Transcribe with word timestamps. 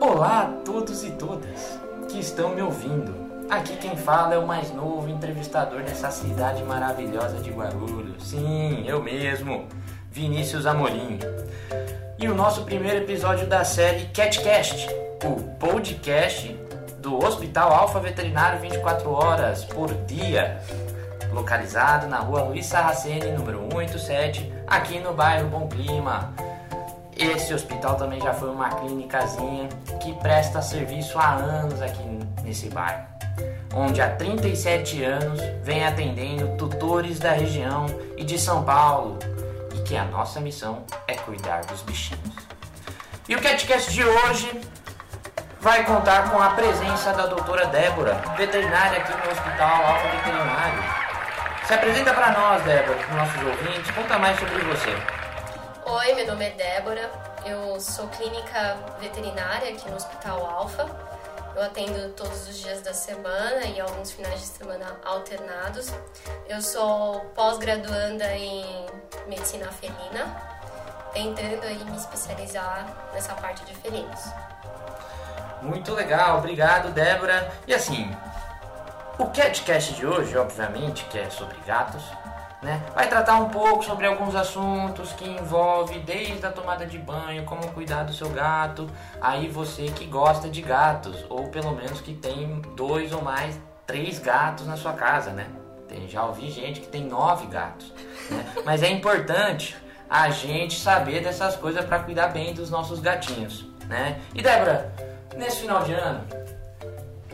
Olá 0.00 0.42
a 0.42 0.64
todos 0.64 1.02
e 1.04 1.10
todas 1.12 1.78
que 2.08 2.20
estão 2.20 2.54
me 2.54 2.60
ouvindo. 2.60 3.14
Aqui 3.48 3.76
quem 3.76 3.96
fala 3.96 4.34
é 4.34 4.38
o 4.38 4.46
mais 4.46 4.70
novo 4.72 5.08
entrevistador 5.08 5.82
dessa 5.82 6.10
cidade 6.10 6.62
maravilhosa 6.64 7.38
de 7.38 7.50
Guarulhos. 7.50 8.28
Sim, 8.28 8.84
eu 8.86 9.02
mesmo, 9.02 9.66
Vinícius 10.10 10.66
Amorim. 10.66 11.18
E 12.18 12.28
o 12.28 12.34
nosso 12.34 12.64
primeiro 12.64 12.98
episódio 12.98 13.46
da 13.46 13.64
série 13.64 14.06
CatCast, 14.06 14.86
o 15.24 15.42
podcast 15.58 16.54
do 16.98 17.24
Hospital 17.24 17.72
Alfa 17.72 17.98
Veterinário 17.98 18.60
24 18.60 19.10
horas 19.10 19.64
por 19.64 19.94
dia, 20.04 20.60
localizado 21.32 22.06
na 22.06 22.18
rua 22.18 22.42
Luiz 22.42 22.66
Sarraceni, 22.66 23.32
número 23.32 23.60
187, 23.70 24.52
aqui 24.66 24.98
no 24.98 25.14
bairro 25.14 25.48
Bom 25.48 25.66
Clima. 25.68 26.34
Esse 27.18 27.54
hospital 27.54 27.94
também 27.94 28.20
já 28.20 28.34
foi 28.34 28.50
uma 28.50 28.68
clínicazinha 28.68 29.70
que 30.02 30.12
presta 30.16 30.60
serviço 30.60 31.18
há 31.18 31.32
anos 31.32 31.80
aqui 31.80 32.02
nesse 32.42 32.68
bairro, 32.68 33.06
onde 33.74 34.02
há 34.02 34.14
37 34.16 35.02
anos 35.02 35.40
vem 35.62 35.86
atendendo 35.86 36.56
tutores 36.58 37.18
da 37.18 37.32
região 37.32 37.86
e 38.18 38.24
de 38.24 38.38
São 38.38 38.62
Paulo, 38.64 39.18
e 39.74 39.80
que 39.80 39.96
a 39.96 40.04
nossa 40.04 40.40
missão 40.40 40.84
é 41.08 41.14
cuidar 41.14 41.64
dos 41.64 41.80
bichinhos. 41.80 42.36
E 43.26 43.34
o 43.34 43.40
CatCast 43.40 43.90
de 43.90 44.04
hoje 44.04 44.60
vai 45.58 45.84
contar 45.84 46.30
com 46.30 46.38
a 46.40 46.50
presença 46.50 47.14
da 47.14 47.26
doutora 47.26 47.66
Débora, 47.68 48.22
veterinária 48.36 48.98
aqui 48.98 49.12
no 49.12 49.32
Hospital 49.32 49.86
Alfa 49.86 50.08
Veterinário. 50.08 50.84
Se 51.64 51.72
apresenta 51.72 52.12
para 52.12 52.30
nós, 52.32 52.62
Débora, 52.62 52.98
para 52.98 53.08
os 53.08 53.16
nossos 53.16 53.42
ouvintes, 53.42 53.90
conta 53.92 54.18
mais 54.18 54.38
sobre 54.38 54.58
você. 54.64 55.15
Oi, 55.88 56.14
meu 56.14 56.26
nome 56.26 56.44
é 56.44 56.50
Débora, 56.50 57.08
eu 57.44 57.78
sou 57.80 58.08
clínica 58.08 58.76
veterinária 58.98 59.68
aqui 59.68 59.88
no 59.88 59.94
Hospital 59.94 60.44
Alfa. 60.44 60.84
Eu 61.54 61.62
atendo 61.62 62.08
todos 62.14 62.48
os 62.48 62.58
dias 62.58 62.82
da 62.82 62.92
semana 62.92 63.64
e 63.66 63.80
alguns 63.80 64.10
finais 64.10 64.40
de 64.40 64.46
semana 64.46 64.98
alternados. 65.04 65.92
Eu 66.48 66.60
sou 66.60 67.20
pós-graduanda 67.36 68.34
em 68.34 68.64
medicina 69.28 69.70
felina, 69.70 70.26
tentando 71.12 71.62
aí 71.62 71.84
me 71.84 71.96
especializar 71.96 72.88
nessa 73.14 73.34
parte 73.34 73.64
de 73.64 73.74
felinos. 73.76 74.20
Muito 75.62 75.94
legal, 75.94 76.38
obrigado, 76.38 76.92
Débora. 76.92 77.48
E 77.64 77.72
assim, 77.72 78.10
o 79.20 79.26
CatCast 79.26 79.94
de 79.94 80.04
hoje, 80.04 80.36
obviamente, 80.36 81.04
que 81.04 81.16
é 81.16 81.30
sobre 81.30 81.56
gatos, 81.60 82.02
né? 82.66 82.82
Vai 82.92 83.08
tratar 83.08 83.36
um 83.36 83.48
pouco 83.48 83.84
sobre 83.84 84.06
alguns 84.06 84.34
assuntos 84.34 85.12
que 85.12 85.24
envolve 85.24 86.00
desde 86.00 86.44
a 86.44 86.50
tomada 86.50 86.84
de 86.84 86.98
banho, 86.98 87.44
como 87.44 87.68
cuidar 87.68 88.02
do 88.02 88.12
seu 88.12 88.28
gato, 88.28 88.90
aí 89.20 89.46
você 89.46 89.84
que 89.84 90.04
gosta 90.04 90.48
de 90.48 90.60
gatos, 90.62 91.24
ou 91.30 91.46
pelo 91.48 91.70
menos 91.70 92.00
que 92.00 92.12
tem 92.12 92.60
dois 92.74 93.12
ou 93.12 93.22
mais, 93.22 93.56
três 93.86 94.18
gatos 94.18 94.66
na 94.66 94.76
sua 94.76 94.94
casa, 94.94 95.30
né? 95.30 95.46
Tem, 95.86 96.08
já 96.08 96.26
ouvi 96.26 96.50
gente 96.50 96.80
que 96.80 96.88
tem 96.88 97.04
nove 97.04 97.46
gatos, 97.46 97.94
né? 98.28 98.44
Mas 98.66 98.82
é 98.82 98.90
importante 98.90 99.76
a 100.10 100.28
gente 100.30 100.76
saber 100.76 101.22
dessas 101.22 101.54
coisas 101.54 101.84
para 101.84 102.00
cuidar 102.00 102.28
bem 102.28 102.52
dos 102.52 102.68
nossos 102.68 102.98
gatinhos, 102.98 103.64
né? 103.86 104.20
E 104.34 104.42
Débora, 104.42 104.92
nesse 105.36 105.60
final 105.60 105.84
de 105.84 105.92
ano 105.92 106.24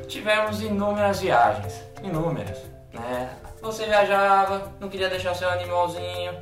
tivemos 0.06 0.61
inúmeras 0.61 1.20
viagens, 1.20 1.83
inúmeras, 2.02 2.58
né? 2.92 3.30
Você 3.62 3.86
viajava, 3.86 4.72
não 4.80 4.88
queria 4.88 5.08
deixar 5.08 5.32
o 5.32 5.34
seu 5.34 5.48
animalzinho, 5.48 6.36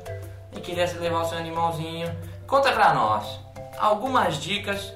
e 0.51 0.59
queria 0.59 0.91
levar 0.99 1.21
o 1.21 1.25
seu 1.25 1.37
animalzinho. 1.37 2.13
Conta 2.47 2.71
pra 2.71 2.93
nós 2.93 3.39
algumas 3.77 4.37
dicas 4.37 4.91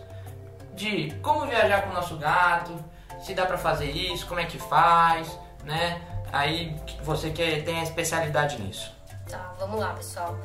de 0.74 1.12
como 1.22 1.46
viajar 1.46 1.84
com 1.84 1.92
o 1.92 1.94
nosso 1.94 2.18
gato, 2.18 2.84
se 3.22 3.34
dá 3.34 3.46
pra 3.46 3.58
fazer 3.58 3.92
isso, 3.92 4.26
como 4.28 4.40
é 4.40 4.46
que 4.46 4.60
faz, 4.60 5.40
né? 5.64 6.02
Aí 6.34 6.76
você 7.02 7.30
que 7.30 7.62
tem 7.62 7.80
a 7.80 7.84
especialidade 7.84 8.62
nisso. 8.62 8.92
Tá, 9.30 9.54
vamos 9.58 9.80
lá, 9.80 9.94
pessoal. 9.94 10.38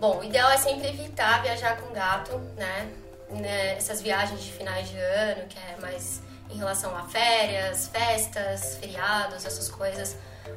Bom, 0.00 0.18
o 0.18 0.24
ideal 0.24 0.50
é 0.50 0.56
sempre 0.56 0.88
evitar 0.88 1.42
viajar 1.42 1.76
com 1.76 1.92
gato, 1.92 2.38
né? 2.56 2.90
né? 3.30 3.76
Essas 3.76 4.00
viagens 4.00 4.42
de 4.42 4.50
finais 4.52 4.88
de 4.88 4.98
ano, 4.98 5.46
que 5.46 5.58
é 5.58 5.80
mais 5.80 6.22
em 6.50 6.56
relação 6.56 6.96
a 6.96 7.02
férias, 7.02 7.88
festas, 7.88 8.76
feriados, 8.78 9.44
essas 9.44 9.68
coisas. 9.68 10.16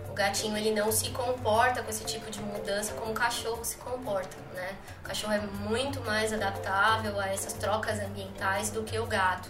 O 0.09 0.13
gatinho 0.13 0.57
ele 0.57 0.71
não 0.71 0.91
se 0.91 1.09
comporta 1.11 1.81
com 1.81 1.89
esse 1.89 2.03
tipo 2.03 2.29
de 2.29 2.41
mudança 2.41 2.93
como 2.93 3.11
o 3.11 3.15
cachorro 3.15 3.63
se 3.63 3.77
comporta, 3.77 4.35
né? 4.53 4.75
O 5.03 5.07
cachorro 5.07 5.33
é 5.33 5.39
muito 5.39 6.01
mais 6.01 6.33
adaptável 6.33 7.19
a 7.19 7.27
essas 7.29 7.53
trocas 7.53 7.99
ambientais 7.99 8.69
do 8.71 8.83
que 8.83 8.99
o 8.99 9.05
gato. 9.05 9.49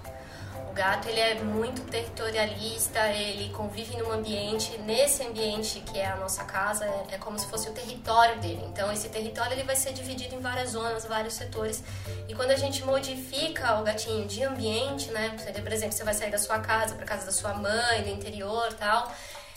O 0.69 0.73
gato 0.73 1.09
ele 1.09 1.19
é 1.19 1.35
muito 1.35 1.81
territorialista, 1.81 3.05
ele 3.09 3.49
convive 3.49 3.97
num 3.97 4.09
ambiente, 4.09 4.77
nesse 4.77 5.21
ambiente 5.21 5.81
que 5.81 5.99
é 5.99 6.07
a 6.07 6.15
nossa 6.15 6.45
casa, 6.45 6.85
é, 6.85 7.15
é, 7.15 7.17
como 7.17 7.37
se 7.37 7.45
fosse 7.47 7.69
o 7.69 7.73
território 7.73 8.39
dele. 8.39 8.63
Então 8.71 8.89
esse 8.89 9.09
território 9.09 9.51
ele 9.51 9.63
vai 9.63 9.75
ser 9.75 9.91
dividido 9.91 10.33
em 10.33 10.39
várias 10.39 10.69
zonas, 10.69 11.03
vários 11.03 11.33
setores. 11.33 11.83
E 12.25 12.33
quando 12.33 12.51
a 12.51 12.55
gente 12.55 12.85
modifica 12.85 13.79
o 13.81 13.83
gatinho 13.83 14.25
de 14.25 14.43
ambiente, 14.45 15.11
né? 15.11 15.35
Por 15.61 15.73
exemplo, 15.73 15.93
você 15.93 16.05
vai 16.05 16.13
sair 16.13 16.31
da 16.31 16.37
sua 16.37 16.59
casa 16.59 16.95
para 16.95 17.05
casa 17.05 17.25
da 17.25 17.33
sua 17.33 17.53
mãe, 17.53 18.03
do 18.03 18.09
interior, 18.09 18.71
tal. 18.73 19.11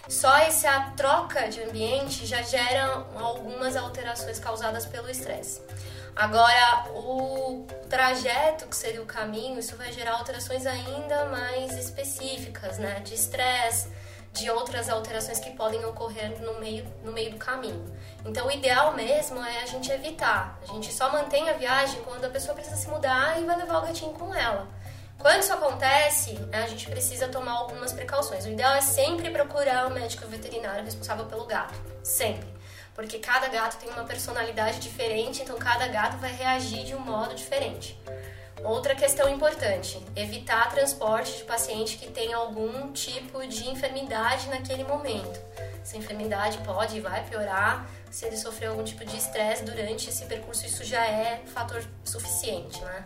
Só 0.09 0.37
essa 0.37 0.93
troca 0.97 1.49
de 1.49 1.63
ambiente 1.63 2.27
já 2.27 2.43
gera 2.43 3.07
algumas 3.17 3.77
alterações 3.77 4.39
causadas 4.39 4.85
pelo 4.87 5.09
estresse. 5.09 5.63
Agora, 6.15 6.91
o 6.91 7.67
trajeto, 7.89 8.67
que 8.67 8.77
seria 8.77 9.03
o 9.03 9.07
caminho, 9.07 9.59
isso 9.59 9.77
vai 9.77 9.91
gerar 9.91 10.13
alterações 10.13 10.65
ainda 10.67 11.25
mais 11.25 11.73
específicas, 11.77 12.79
né? 12.79 13.01
De 13.01 13.15
estresse, 13.15 13.89
de 14.33 14.49
outras 14.51 14.89
alterações 14.89 15.41
que 15.41 15.51
podem 15.51 15.85
ocorrer 15.85 16.41
no 16.41 16.61
meio, 16.61 16.87
no 17.03 17.11
meio 17.11 17.33
do 17.33 17.37
caminho. 17.37 17.85
Então, 18.25 18.47
o 18.47 18.51
ideal 18.51 18.93
mesmo 18.93 19.43
é 19.43 19.63
a 19.63 19.67
gente 19.67 19.91
evitar. 19.91 20.59
A 20.63 20.73
gente 20.73 20.93
só 20.93 21.11
mantém 21.11 21.49
a 21.49 21.55
viagem 21.55 22.01
quando 22.03 22.27
a 22.27 22.31
pessoa 22.31 22.55
precisa 22.55 22.77
se 22.77 22.89
mudar 22.89 23.41
e 23.41 23.45
vai 23.45 23.57
levar 23.57 23.79
o 23.79 23.87
gatinho 23.87 24.13
com 24.13 24.33
ela. 24.35 24.69
Quando 25.19 25.41
isso 25.41 25.53
acontece, 25.53 26.39
a 26.53 26.67
gente 26.67 26.87
precisa 26.89 27.29
tomar 27.29 27.53
algumas 27.53 27.93
precauções. 27.93 28.45
O 28.45 28.51
ideal 28.51 28.75
é 28.75 28.81
sempre 28.81 29.31
procurar 29.31 29.87
o 29.87 29.91
médico 29.91 30.27
veterinário 30.27 30.85
responsável 30.85 31.25
pelo 31.27 31.47
gato. 31.47 31.75
Sempre 32.03 32.55
porque 32.95 33.19
cada 33.19 33.49
gato 33.49 33.77
tem 33.79 33.91
uma 33.91 34.05
personalidade 34.05 34.79
diferente, 34.79 35.43
então 35.43 35.57
cada 35.59 35.89
gato 35.89 36.17
vai 36.19 36.33
reagir 36.33 36.85
de 36.85 36.95
um 36.95 37.01
modo 37.01 37.35
diferente. 37.35 37.99
Outra 38.63 38.95
questão 38.95 39.29
importante: 39.29 40.01
evitar 40.15 40.71
transporte 40.71 41.39
de 41.39 41.45
paciente 41.45 41.99
que 41.99 42.11
tem 42.11 42.33
algum 42.33 42.93
tipo 42.93 43.47
de 43.47 43.69
enfermidade 43.69 44.49
naquele 44.49 44.85
momento. 44.85 45.41
Essa 45.83 45.99
enfermidade 45.99 46.57
pode 46.59 46.97
e 46.97 47.01
vai 47.01 47.23
piorar 47.25 47.87
se 48.11 48.25
ele 48.25 48.37
sofreu 48.37 48.71
algum 48.71 48.85
tipo 48.85 49.05
de 49.05 49.17
estresse 49.17 49.65
durante 49.65 50.09
esse 50.09 50.25
percurso, 50.27 50.65
isso 50.65 50.85
já 50.85 51.05
é 51.05 51.43
fator 51.47 51.85
suficiente, 52.05 52.81
né? 52.81 53.05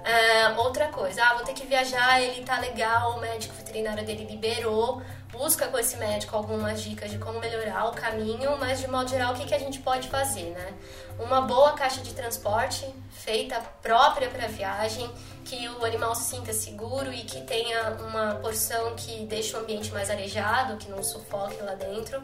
Uh, 0.00 0.58
outra 0.60 0.88
coisa, 0.88 1.22
ah, 1.22 1.34
vou 1.34 1.44
ter 1.44 1.52
que 1.52 1.66
viajar, 1.66 2.20
ele 2.22 2.42
tá 2.42 2.58
legal, 2.58 3.16
o 3.16 3.20
médico 3.20 3.54
veterinário 3.54 4.04
dele 4.04 4.24
liberou, 4.24 5.02
busca 5.30 5.68
com 5.68 5.78
esse 5.78 5.96
médico 5.96 6.34
algumas 6.34 6.82
dicas 6.82 7.10
de 7.10 7.18
como 7.18 7.38
melhorar 7.38 7.86
o 7.88 7.92
caminho, 7.92 8.56
mas 8.58 8.80
de 8.80 8.88
modo 8.88 9.10
geral, 9.10 9.34
o 9.34 9.36
que, 9.36 9.44
que 9.44 9.54
a 9.54 9.58
gente 9.58 9.78
pode 9.80 10.08
fazer, 10.08 10.50
né? 10.50 10.72
Uma 11.18 11.42
boa 11.42 11.72
caixa 11.72 12.00
de 12.00 12.14
transporte 12.14 12.86
feita 13.10 13.60
própria 13.82 14.28
para 14.30 14.46
viagem, 14.48 15.10
que 15.44 15.68
o 15.68 15.84
animal 15.84 16.14
se 16.14 16.30
sinta 16.30 16.52
seguro 16.52 17.12
e 17.12 17.22
que 17.22 17.42
tenha 17.42 17.90
uma 18.08 18.36
porção 18.36 18.94
que 18.96 19.26
deixe 19.26 19.54
o 19.54 19.60
ambiente 19.60 19.92
mais 19.92 20.08
arejado, 20.08 20.78
que 20.78 20.90
não 20.90 21.02
sufoque 21.02 21.62
lá 21.62 21.74
dentro. 21.74 22.22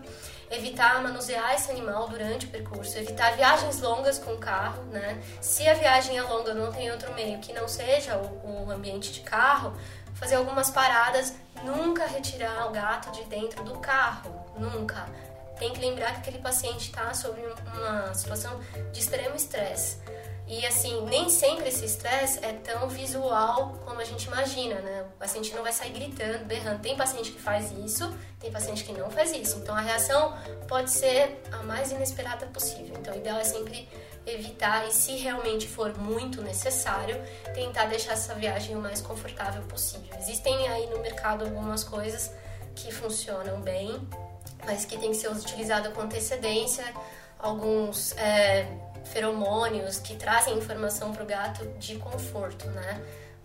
Evitar 0.51 1.03
manusear 1.03 1.55
esse 1.55 1.71
animal 1.71 2.09
durante 2.09 2.47
o 2.47 2.49
percurso, 2.49 2.97
evitar 2.99 3.34
viagens 3.34 3.81
longas 3.81 4.19
com 4.19 4.33
o 4.33 4.39
carro, 4.39 4.83
né? 4.84 5.21
Se 5.41 5.69
a 5.69 5.75
viagem 5.75 6.17
é 6.17 6.23
longa, 6.23 6.55
não 6.55 6.73
tem 6.73 6.91
outro 6.91 7.12
meio 7.15 7.39
que 7.41 7.53
não 7.53 7.67
seja 7.67 8.17
o, 8.17 8.67
o 8.67 8.71
ambiente 8.71 9.12
de 9.12 9.21
carro, 9.21 9.72
fazer 10.15 10.37
algumas 10.37 10.71
paradas, 10.71 11.34
nunca 11.65 12.07
retirar 12.07 12.69
o 12.69 12.71
gato 12.71 13.10
de 13.13 13.25
dentro 13.25 13.65
do 13.65 13.78
carro, 13.78 14.47
nunca. 14.57 15.07
Tem 15.58 15.72
que 15.72 15.80
lembrar 15.80 16.12
que 16.12 16.18
aquele 16.20 16.38
paciente 16.38 16.88
está 16.88 17.12
sob 17.14 17.41
uma 17.74 18.14
situação 18.14 18.60
de 18.92 19.00
extremo 19.00 19.34
estresse. 19.34 19.98
E 20.48 20.64
assim, 20.64 21.04
nem 21.06 21.28
sempre 21.28 21.68
esse 21.68 21.84
estresse 21.84 22.38
é 22.44 22.53
tão 22.53 22.88
visual 22.88 23.72
como 23.84 24.00
a 24.00 24.04
gente 24.04 24.26
imagina, 24.26 24.76
né? 24.76 25.03
O 25.03 25.18
paciente 25.18 25.53
não 25.53 25.62
vai 25.62 25.72
sair 25.72 25.91
gritando, 25.91 26.44
berrando. 26.44 26.80
Tem 26.80 26.97
paciente 26.97 27.32
que 27.32 27.41
faz 27.41 27.72
isso, 27.72 28.14
tem 28.38 28.53
paciente 28.53 28.84
que 28.84 28.92
não 28.92 29.10
faz 29.10 29.32
isso. 29.32 29.58
Então 29.58 29.74
a 29.74 29.80
reação 29.80 30.36
pode 30.68 30.91
ser 30.91 31.42
a 31.50 31.64
mais 31.64 31.91
inesperada 31.91 32.47
possível. 32.47 32.94
Então 32.97 33.12
o 33.12 33.16
ideal 33.16 33.38
é 33.38 33.44
sempre 33.44 33.88
evitar 34.24 34.86
e 34.86 34.92
se 34.92 35.16
realmente 35.16 35.66
for 35.66 35.97
muito 35.98 36.41
necessário, 36.42 37.16
tentar 37.53 37.86
deixar 37.86 38.12
essa 38.12 38.34
viagem 38.34 38.76
o 38.76 38.80
mais 38.80 39.00
confortável 39.00 39.62
possível. 39.62 40.16
Existem 40.16 40.68
aí 40.68 40.86
no 40.91 41.00
mercado 41.00 41.44
algumas 41.44 41.82
coisas 41.82 42.30
que 42.76 42.92
funcionam 42.92 43.60
bem, 43.60 44.06
mas 44.64 44.84
que 44.84 44.98
tem 44.98 45.10
que 45.10 45.16
ser 45.16 45.30
utilizada 45.30 45.91
com 45.91 46.03
antecedência. 46.03 46.84
Alguns 47.38 48.16
é, 48.16 48.66
feromônios 49.04 49.98
que 49.98 50.16
trazem 50.16 50.56
informação 50.56 51.12
para 51.12 51.22
o 51.22 51.26
gato 51.26 51.66
de 51.78 51.97
conforto, 51.97 52.66
né? 52.70 53.00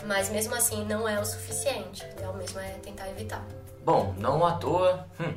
Mas 0.05 0.29
mesmo 0.29 0.55
assim 0.55 0.85
não 0.85 1.07
é 1.07 1.19
o 1.19 1.25
suficiente. 1.25 2.03
O 2.05 2.11
ideal 2.11 2.33
mesmo 2.33 2.59
é 2.59 2.69
tentar 2.81 3.09
evitar. 3.09 3.43
Bom, 3.83 4.13
não 4.17 4.45
à 4.45 4.53
toa, 4.53 5.05
hum, 5.19 5.33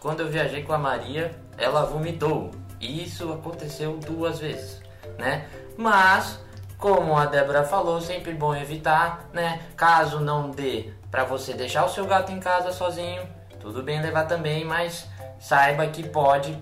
quando 0.00 0.20
eu 0.20 0.28
viajei 0.28 0.62
com 0.62 0.72
a 0.72 0.78
Maria, 0.78 1.34
ela 1.58 1.84
vomitou. 1.84 2.50
E 2.80 3.04
isso 3.04 3.32
aconteceu 3.32 3.96
duas 3.98 4.38
vezes, 4.38 4.80
né? 5.18 5.48
Mas, 5.76 6.38
como 6.78 7.16
a 7.16 7.26
Débora 7.26 7.64
falou, 7.64 8.00
sempre 8.00 8.32
bom 8.32 8.54
evitar, 8.54 9.28
né? 9.32 9.62
Caso 9.76 10.20
não 10.20 10.50
dê 10.50 10.92
para 11.10 11.24
você 11.24 11.54
deixar 11.54 11.84
o 11.84 11.88
seu 11.88 12.06
gato 12.06 12.32
em 12.32 12.40
casa 12.40 12.72
sozinho, 12.72 13.26
tudo 13.60 13.82
bem 13.82 14.00
levar 14.02 14.26
também, 14.26 14.64
mas 14.64 15.08
saiba 15.38 15.86
que 15.86 16.08
pode 16.08 16.56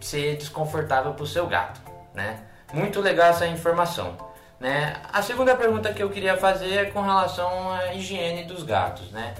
ser 0.00 0.36
desconfortável 0.36 1.14
para 1.14 1.22
o 1.22 1.26
seu 1.26 1.46
gato, 1.46 1.80
né? 2.14 2.40
Muito 2.72 3.00
legal 3.00 3.30
essa 3.30 3.46
informação. 3.46 4.16
Né? 4.58 4.94
A 5.12 5.20
segunda 5.22 5.56
pergunta 5.56 5.92
que 5.92 6.02
eu 6.02 6.08
queria 6.08 6.36
fazer 6.36 6.74
é 6.74 6.84
com 6.84 7.00
relação 7.02 7.72
à 7.72 7.94
higiene 7.94 8.44
dos 8.44 8.62
gatos, 8.62 9.10
né? 9.10 9.34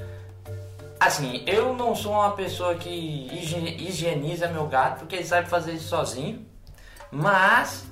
Assim, 0.99 1.45
eu 1.47 1.75
não 1.75 1.95
sou 1.95 2.13
uma 2.13 2.33
pessoa 2.33 2.75
que 2.75 2.89
higieniza 3.81 4.49
meu 4.49 4.67
gato 4.67 5.01
porque 5.01 5.17
ele 5.17 5.25
sabe 5.25 5.49
fazer 5.49 5.73
isso 5.73 5.89
sozinho, 5.89 6.47
mas 7.11 7.85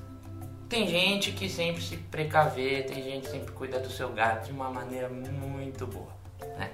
tem 0.69 0.87
gente 0.87 1.33
que 1.33 1.49
sempre 1.49 1.83
se 1.83 1.97
precaver, 1.97 2.87
tem 2.87 3.03
gente 3.03 3.25
que 3.25 3.31
sempre 3.31 3.53
cuida 3.53 3.81
do 3.81 3.91
seu 3.91 4.11
gato 4.11 4.47
de 4.47 4.53
uma 4.53 4.71
maneira 4.71 5.09
muito 5.09 5.87
boa, 5.87 6.13
né? 6.57 6.71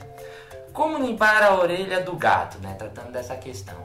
Como 0.77 0.99
limpar 0.99 1.43
a 1.43 1.55
orelha 1.55 2.03
do 2.03 2.15
gato, 2.17 2.59
né? 2.59 2.75
Tratando 2.75 3.11
dessa 3.11 3.35
questão. 3.35 3.83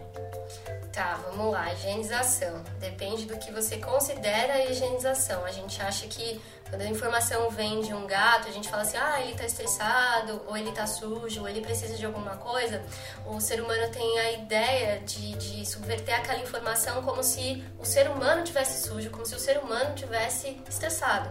Tá, 0.92 1.18
vamos 1.26 1.54
lá. 1.54 1.72
Higienização. 1.72 2.62
Depende 2.82 3.24
do 3.24 3.38
que 3.38 3.50
você 3.50 3.78
considera 3.78 4.56
a 4.56 4.66
higienização. 4.66 5.46
A 5.46 5.52
gente 5.54 5.82
acha 5.82 6.06
que 6.08 6.42
quando 6.70 6.82
a 6.82 6.88
informação 6.88 7.50
vem 7.50 7.80
de 7.80 7.94
um 7.94 8.06
gato, 8.06 8.50
a 8.50 8.52
gente 8.52 8.70
fala 8.70 8.82
assim, 8.82 8.98
ah, 8.98 9.22
ele 9.22 9.38
tá 9.38 9.46
estressado, 9.46 10.42
ou 10.46 10.58
ele 10.58 10.74
tá 10.74 10.86
sujo, 10.86 11.40
ou 11.40 11.48
ele 11.48 11.62
precisa 11.62 11.96
de 11.96 12.06
alguma 12.06 12.36
coisa. 12.36 12.84
O 13.26 13.40
ser 13.40 13.62
humano 13.62 13.90
tem 13.90 14.20
a 14.20 14.32
ideia 14.34 15.00
de, 15.00 15.32
de 15.36 15.66
subverter 15.66 16.14
aquela 16.14 16.40
informação 16.40 17.02
como 17.04 17.24
se 17.24 17.64
o 17.80 17.86
ser 17.86 18.10
humano 18.10 18.44
tivesse 18.44 18.86
sujo, 18.86 19.10
como 19.12 19.26
se 19.26 19.34
o 19.34 19.40
ser 19.40 19.60
humano 19.60 19.96
tivesse 19.96 20.62
estressado. 20.70 21.30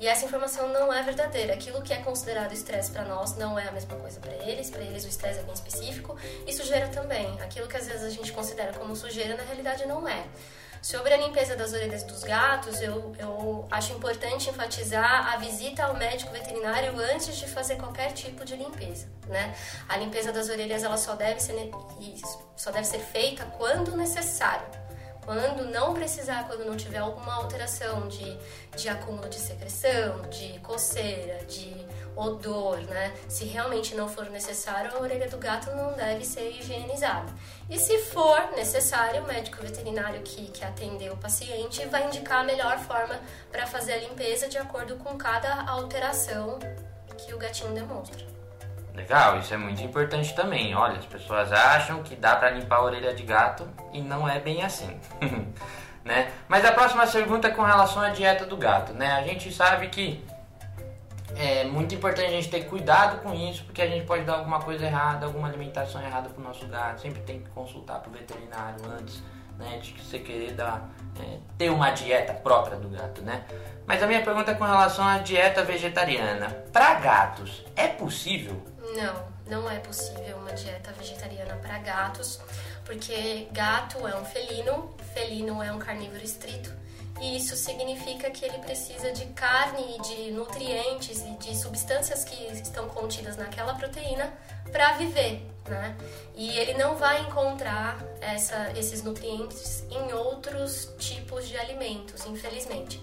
E 0.00 0.08
essa 0.08 0.24
informação 0.24 0.66
não 0.70 0.90
é 0.90 1.02
verdadeira. 1.02 1.52
Aquilo 1.52 1.82
que 1.82 1.92
é 1.92 1.98
considerado 1.98 2.54
estresse 2.54 2.90
para 2.90 3.04
nós 3.04 3.36
não 3.36 3.58
é 3.58 3.68
a 3.68 3.70
mesma 3.70 3.96
coisa 3.96 4.18
para 4.18 4.32
eles. 4.32 4.70
Para 4.70 4.80
eles 4.80 5.04
o 5.04 5.08
estresse 5.08 5.40
é 5.40 5.42
bem 5.42 5.52
específico 5.52 6.16
e 6.46 6.52
sujeira 6.54 6.88
também. 6.88 7.38
Aquilo 7.42 7.68
que 7.68 7.76
às 7.76 7.86
vezes 7.86 8.02
a 8.02 8.08
gente 8.08 8.32
considera 8.32 8.72
como 8.72 8.96
sujeira 8.96 9.36
na 9.36 9.42
realidade 9.42 9.84
não 9.84 10.08
é. 10.08 10.24
Sobre 10.80 11.12
a 11.12 11.18
limpeza 11.18 11.54
das 11.54 11.74
orelhas 11.74 12.02
dos 12.04 12.24
gatos, 12.24 12.80
eu, 12.80 13.14
eu 13.18 13.68
acho 13.70 13.92
importante 13.92 14.48
enfatizar 14.48 15.34
a 15.34 15.36
visita 15.36 15.84
ao 15.84 15.94
médico 15.94 16.32
veterinário 16.32 16.98
antes 16.98 17.36
de 17.36 17.46
fazer 17.46 17.76
qualquer 17.76 18.12
tipo 18.14 18.46
de 18.46 18.56
limpeza, 18.56 19.06
né? 19.26 19.54
A 19.86 19.98
limpeza 19.98 20.32
das 20.32 20.48
orelhas 20.48 20.82
ela 20.82 20.96
só 20.96 21.14
deve 21.14 21.38
ser, 21.38 21.70
só 22.56 22.70
deve 22.70 22.86
ser 22.86 23.00
feita 23.00 23.44
quando 23.58 23.94
necessário 23.94 24.66
quando 25.30 25.64
não 25.70 25.94
precisar, 25.94 26.48
quando 26.48 26.64
não 26.64 26.76
tiver 26.76 26.98
alguma 26.98 27.34
alteração 27.34 28.08
de, 28.08 28.36
de 28.76 28.88
acúmulo 28.88 29.28
de 29.28 29.38
secreção, 29.38 30.22
de 30.22 30.58
coceira, 30.58 31.44
de 31.44 31.86
odor, 32.16 32.78
né? 32.80 33.14
Se 33.28 33.44
realmente 33.44 33.94
não 33.94 34.08
for 34.08 34.28
necessário, 34.28 34.90
a 34.92 35.00
orelha 35.00 35.28
do 35.28 35.38
gato 35.38 35.70
não 35.70 35.92
deve 35.92 36.24
ser 36.24 36.50
higienizada. 36.50 37.32
E 37.68 37.78
se 37.78 37.96
for 37.98 38.50
necessário, 38.56 39.22
o 39.22 39.26
médico 39.28 39.62
veterinário 39.62 40.20
que, 40.22 40.50
que 40.50 40.64
atendeu 40.64 41.12
o 41.12 41.16
paciente 41.16 41.86
vai 41.86 42.08
indicar 42.08 42.40
a 42.40 42.44
melhor 42.44 42.80
forma 42.80 43.20
para 43.52 43.68
fazer 43.68 43.92
a 43.92 43.98
limpeza 43.98 44.48
de 44.48 44.58
acordo 44.58 44.96
com 44.96 45.16
cada 45.16 45.62
alteração 45.70 46.58
que 47.16 47.32
o 47.32 47.38
gatinho 47.38 47.72
demonstra. 47.72 48.39
Legal, 48.94 49.38
isso 49.38 49.52
é 49.54 49.56
muito 49.56 49.82
importante 49.82 50.34
também. 50.34 50.74
Olha, 50.74 50.98
as 50.98 51.06
pessoas 51.06 51.52
acham 51.52 52.02
que 52.02 52.16
dá 52.16 52.36
para 52.36 52.50
limpar 52.50 52.76
a 52.76 52.82
orelha 52.82 53.14
de 53.14 53.22
gato 53.22 53.68
e 53.92 54.00
não 54.00 54.28
é 54.28 54.38
bem 54.38 54.62
assim. 54.62 54.98
né? 56.04 56.30
Mas 56.48 56.64
a 56.64 56.72
próxima 56.72 57.06
pergunta 57.06 57.48
é 57.48 57.50
com 57.50 57.62
relação 57.62 58.02
à 58.02 58.10
dieta 58.10 58.44
do 58.44 58.56
gato, 58.56 58.92
né? 58.92 59.12
A 59.12 59.22
gente 59.22 59.52
sabe 59.52 59.88
que 59.88 60.24
é 61.36 61.64
muito 61.64 61.94
importante 61.94 62.26
a 62.26 62.30
gente 62.30 62.50
ter 62.50 62.64
cuidado 62.64 63.20
com 63.22 63.32
isso, 63.32 63.64
porque 63.64 63.80
a 63.80 63.86
gente 63.86 64.04
pode 64.04 64.24
dar 64.24 64.34
alguma 64.34 64.60
coisa 64.60 64.84
errada, 64.84 65.26
alguma 65.26 65.48
alimentação 65.48 66.02
errada 66.02 66.28
para 66.28 66.40
o 66.40 66.44
nosso 66.44 66.66
gato. 66.66 67.00
Sempre 67.00 67.22
tem 67.22 67.40
que 67.40 67.48
consultar 67.50 68.00
para 68.00 68.10
o 68.10 68.12
veterinário 68.12 68.84
antes 68.98 69.22
né, 69.60 69.78
de 69.78 69.92
você 69.92 70.18
querer 70.18 70.54
dar, 70.54 70.88
é, 71.20 71.38
ter 71.56 71.70
uma 71.70 71.90
dieta 71.90 72.32
própria 72.32 72.76
do 72.76 72.88
gato, 72.88 73.22
né? 73.22 73.44
Mas 73.86 74.02
a 74.02 74.06
minha 74.06 74.22
pergunta 74.22 74.50
é 74.50 74.54
com 74.54 74.64
relação 74.64 75.04
à 75.04 75.18
dieta 75.18 75.62
vegetariana. 75.64 76.48
Para 76.72 76.94
gatos, 76.94 77.64
é 77.76 77.86
possível? 77.86 78.60
Não, 78.96 79.24
não 79.46 79.70
é 79.70 79.78
possível 79.78 80.38
uma 80.38 80.52
dieta 80.52 80.92
vegetariana 80.92 81.54
para 81.56 81.78
gatos, 81.78 82.40
porque 82.84 83.48
gato 83.52 84.06
é 84.08 84.16
um 84.16 84.24
felino, 84.24 84.94
felino 85.14 85.62
é 85.62 85.72
um 85.72 85.78
carnívoro 85.78 86.24
estrito, 86.24 86.72
e 87.20 87.36
isso 87.36 87.54
significa 87.54 88.30
que 88.30 88.44
ele 88.44 88.58
precisa 88.58 89.12
de 89.12 89.26
carne 89.26 89.96
e 89.96 90.00
de 90.02 90.30
nutrientes 90.30 91.22
e 91.22 91.36
de 91.36 91.54
substâncias 91.56 92.24
que 92.24 92.34
estão 92.52 92.88
contidas 92.88 93.36
naquela 93.36 93.74
proteína 93.74 94.32
para 94.70 94.92
viver, 94.92 95.42
né? 95.68 95.96
E 96.34 96.58
ele 96.58 96.74
não 96.74 96.96
vai 96.96 97.20
encontrar 97.22 98.02
essa, 98.20 98.72
esses 98.76 99.02
nutrientes 99.02 99.84
em 99.90 100.12
outros 100.12 100.92
tipos 100.98 101.48
de 101.48 101.56
alimentos, 101.56 102.26
infelizmente. 102.26 103.00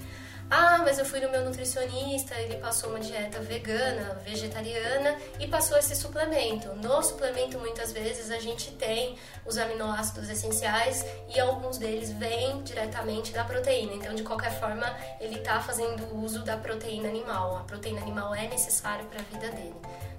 Ah, 0.50 0.78
mas 0.78 0.98
eu 0.98 1.04
fui 1.06 1.20
no 1.20 1.30
meu 1.30 1.44
nutricionista, 1.44 2.34
ele 2.36 2.56
passou 2.58 2.92
uma 2.92 3.02
dieta 3.02 3.40
vegana, 3.42 4.14
vegetariana 4.24 5.18
e 5.40 5.48
passou 5.48 5.78
esse 5.78 5.94
suplemento. 5.94 6.74
No 6.76 7.04
suplemento, 7.04 7.60
muitas 7.60 7.92
vezes, 7.92 8.32
a 8.32 8.40
gente 8.40 8.72
tem 8.72 9.18
os 9.46 9.58
aminoácidos 9.58 10.30
essenciais 10.30 11.06
e 11.36 11.38
alguns 11.38 11.78
deles 11.78 12.12
vêm 12.14 12.64
diretamente 12.64 13.34
da 13.34 13.44
proteína. 13.44 13.94
Então, 13.96 14.16
de 14.16 14.24
qualquer 14.24 14.58
forma, 14.58 14.96
ele 15.20 15.38
está 15.38 15.60
fazendo 15.60 16.16
uso 16.16 16.42
da 16.46 16.56
proteína 16.56 17.10
animal. 17.10 17.58
A 17.58 17.64
proteína 17.64 18.02
animal 18.02 18.34
é 18.34 18.48
necessária 18.48 19.04
para 19.04 19.20
a 19.20 19.24
vida 19.24 19.52
dele. 19.54 19.76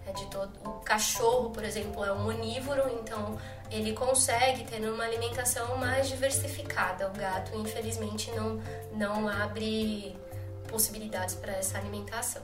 É 0.06 0.12
de 0.12 0.26
todo... 0.26 0.52
O 0.64 0.80
cachorro, 0.80 1.50
por 1.50 1.64
exemplo, 1.64 2.04
é 2.04 2.12
um 2.12 2.28
onívoro, 2.28 2.82
então 3.02 3.38
ele 3.70 3.92
consegue 3.92 4.64
ter 4.64 4.80
uma 4.88 5.04
alimentação 5.04 5.76
mais 5.76 6.08
diversificada. 6.08 7.08
O 7.08 7.12
gato, 7.12 7.56
infelizmente, 7.56 8.30
não, 8.32 8.60
não 8.92 9.28
abre 9.28 10.16
possibilidades 10.68 11.34
para 11.34 11.52
essa 11.52 11.78
alimentação. 11.78 12.42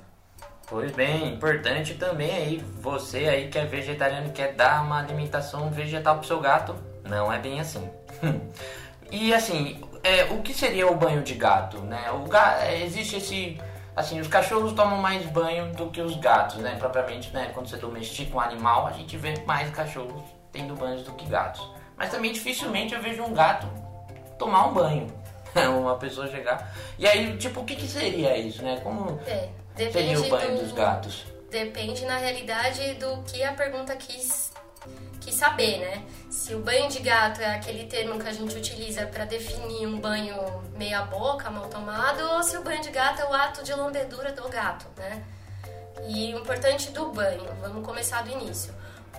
Pois 0.66 0.92
bem, 0.92 1.34
importante 1.34 1.94
também 1.94 2.30
aí, 2.30 2.58
você 2.80 3.28
aí 3.28 3.48
que 3.48 3.58
é 3.58 3.66
vegetariano 3.66 4.32
quer 4.32 4.54
dar 4.54 4.82
uma 4.82 4.98
alimentação 4.98 5.70
vegetal 5.70 6.18
pro 6.18 6.26
seu 6.26 6.40
gato, 6.40 6.74
não 7.04 7.30
é 7.30 7.38
bem 7.38 7.60
assim. 7.60 7.88
e 9.12 9.34
assim, 9.34 9.80
é, 10.02 10.24
o 10.24 10.40
que 10.40 10.54
seria 10.54 10.90
o 10.90 10.94
banho 10.94 11.22
de 11.22 11.34
gato, 11.34 11.80
né? 11.80 12.10
O 12.10 12.34
é, 12.34 12.82
existe 12.82 13.16
esse 13.16 13.60
assim, 13.94 14.20
os 14.20 14.26
cachorros 14.26 14.72
tomam 14.72 14.98
mais 14.98 15.24
banho 15.26 15.72
do 15.74 15.90
que 15.90 16.00
os 16.00 16.16
gatos, 16.16 16.56
né? 16.56 16.76
Propriamente, 16.76 17.32
né? 17.32 17.50
Quando 17.52 17.68
você 17.68 17.76
domestica 17.76 18.34
um 18.34 18.40
animal, 18.40 18.86
a 18.86 18.92
gente 18.92 19.16
vê 19.18 19.34
mais 19.46 19.70
cachorros 19.70 20.33
tendo 20.54 20.76
banhos 20.76 21.02
do 21.02 21.12
que 21.12 21.26
gatos. 21.26 21.68
Mas 21.96 22.10
também 22.10 22.32
dificilmente 22.32 22.94
eu 22.94 23.02
vejo 23.02 23.22
um 23.24 23.34
gato 23.34 23.66
tomar 24.38 24.68
um 24.68 24.72
banho. 24.72 25.12
Uma 25.54 25.96
pessoa 25.98 26.28
chegar. 26.28 26.74
E 26.98 27.06
aí, 27.06 27.36
tipo, 27.36 27.60
o 27.60 27.64
que, 27.64 27.76
que 27.76 27.86
seria 27.86 28.36
isso, 28.36 28.62
né? 28.62 28.80
Como 28.82 29.20
é, 29.26 29.50
seria 29.90 30.18
o 30.18 30.28
banho 30.28 30.56
do, 30.56 30.62
dos 30.62 30.72
gatos? 30.72 31.24
Depende, 31.50 32.04
na 32.04 32.16
realidade, 32.16 32.94
do 32.94 33.22
que 33.22 33.42
a 33.44 33.52
pergunta 33.52 33.94
quis, 33.94 34.52
quis 35.20 35.34
saber, 35.34 35.78
né? 35.78 36.02
Se 36.28 36.54
o 36.54 36.58
banho 36.58 36.88
de 36.88 36.98
gato 36.98 37.40
é 37.40 37.54
aquele 37.54 37.86
termo 37.86 38.18
que 38.18 38.28
a 38.28 38.32
gente 38.32 38.56
utiliza 38.56 39.06
para 39.06 39.24
definir 39.24 39.86
um 39.86 40.00
banho 40.00 40.36
meia 40.76 41.02
boca, 41.02 41.48
mal 41.50 41.68
tomado, 41.68 42.20
ou 42.32 42.42
se 42.42 42.56
o 42.56 42.62
banho 42.62 42.82
de 42.82 42.90
gato 42.90 43.22
é 43.22 43.24
o 43.24 43.32
ato 43.32 43.62
de 43.62 43.72
lambedura 43.72 44.32
do 44.32 44.48
gato, 44.48 44.86
né? 44.96 45.22
E 46.08 46.34
o 46.34 46.40
importante 46.40 46.90
do 46.90 47.12
banho, 47.12 47.44
vamos 47.60 47.86
começar 47.86 48.22
do 48.22 48.30
início. 48.32 48.74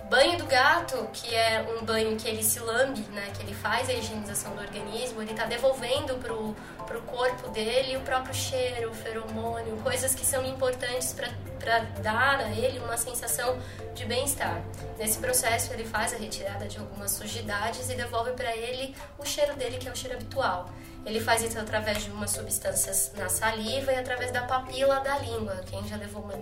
Banho 0.08 0.38
do 0.38 0.46
gato, 0.46 1.08
que 1.12 1.34
é 1.34 1.66
um 1.76 1.84
banho 1.84 2.16
que 2.16 2.28
ele 2.28 2.42
se 2.42 2.60
lambe, 2.60 3.00
né, 3.12 3.28
que 3.36 3.42
ele 3.42 3.52
faz 3.52 3.88
a 3.88 3.92
higienização 3.92 4.54
do 4.54 4.60
organismo, 4.60 5.20
ele 5.20 5.32
está 5.32 5.46
devolvendo 5.46 6.14
pro, 6.18 6.54
pro 6.86 7.02
corpo 7.02 7.48
dele 7.48 7.96
o 7.96 8.00
próprio 8.02 8.32
cheiro, 8.32 8.90
o 8.90 8.94
feromônio, 8.94 9.76
coisas 9.78 10.14
que 10.14 10.24
são 10.24 10.46
importantes 10.46 11.12
para 11.12 11.78
dar 12.02 12.38
a 12.38 12.50
ele 12.50 12.78
uma 12.78 12.96
sensação 12.96 13.58
de 13.94 14.04
bem-estar. 14.04 14.62
Nesse 14.96 15.18
processo, 15.18 15.72
ele 15.72 15.84
faz 15.84 16.12
a 16.12 16.16
retirada 16.16 16.68
de 16.68 16.78
algumas 16.78 17.10
sujidades 17.10 17.90
e 17.90 17.94
devolve 17.96 18.30
para 18.32 18.54
ele 18.56 18.94
o 19.18 19.24
cheiro 19.24 19.56
dele, 19.56 19.78
que 19.78 19.88
é 19.88 19.92
o 19.92 19.96
cheiro 19.96 20.16
habitual. 20.16 20.70
Ele 21.06 21.20
faz 21.20 21.40
isso 21.40 21.58
através 21.58 22.02
de 22.02 22.10
umas 22.10 22.32
substâncias 22.32 23.12
na 23.16 23.28
saliva 23.28 23.92
e 23.92 23.96
através 23.96 24.32
da 24.32 24.42
papila 24.42 24.98
da 25.00 25.16
língua. 25.18 25.62
Quem 25.70 25.86
já 25.86 25.96
levou 25.96 26.22
uma, 26.22 26.34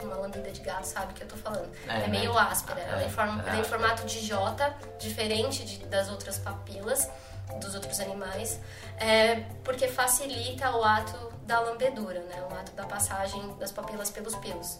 uma 0.00 0.14
lambida 0.14 0.50
de 0.52 0.60
gato 0.60 0.84
sabe 0.84 1.12
o 1.12 1.14
que 1.14 1.24
eu 1.24 1.28
tô 1.28 1.36
falando. 1.36 1.68
É, 1.88 2.04
é 2.04 2.06
meio 2.06 2.32
né? 2.32 2.40
áspera. 2.40 2.80
É, 2.80 2.84
ela 2.84 3.00
é, 3.00 3.56
é, 3.56 3.60
em 3.60 3.64
formato 3.64 4.06
de 4.06 4.24
J, 4.24 4.74
diferente 5.00 5.64
de, 5.64 5.84
das 5.86 6.08
outras 6.08 6.38
papilas 6.38 7.10
dos 7.60 7.74
outros 7.74 7.98
animais, 8.00 8.60
é, 8.96 9.40
porque 9.64 9.88
facilita 9.88 10.70
o 10.70 10.84
ato 10.84 11.31
da 11.52 11.60
lambedura, 11.60 12.20
né? 12.20 12.42
O 12.50 12.54
ato 12.54 12.72
da 12.72 12.84
passagem 12.84 13.54
das 13.58 13.70
papilas 13.70 14.10
pelos 14.10 14.34
pelos. 14.36 14.78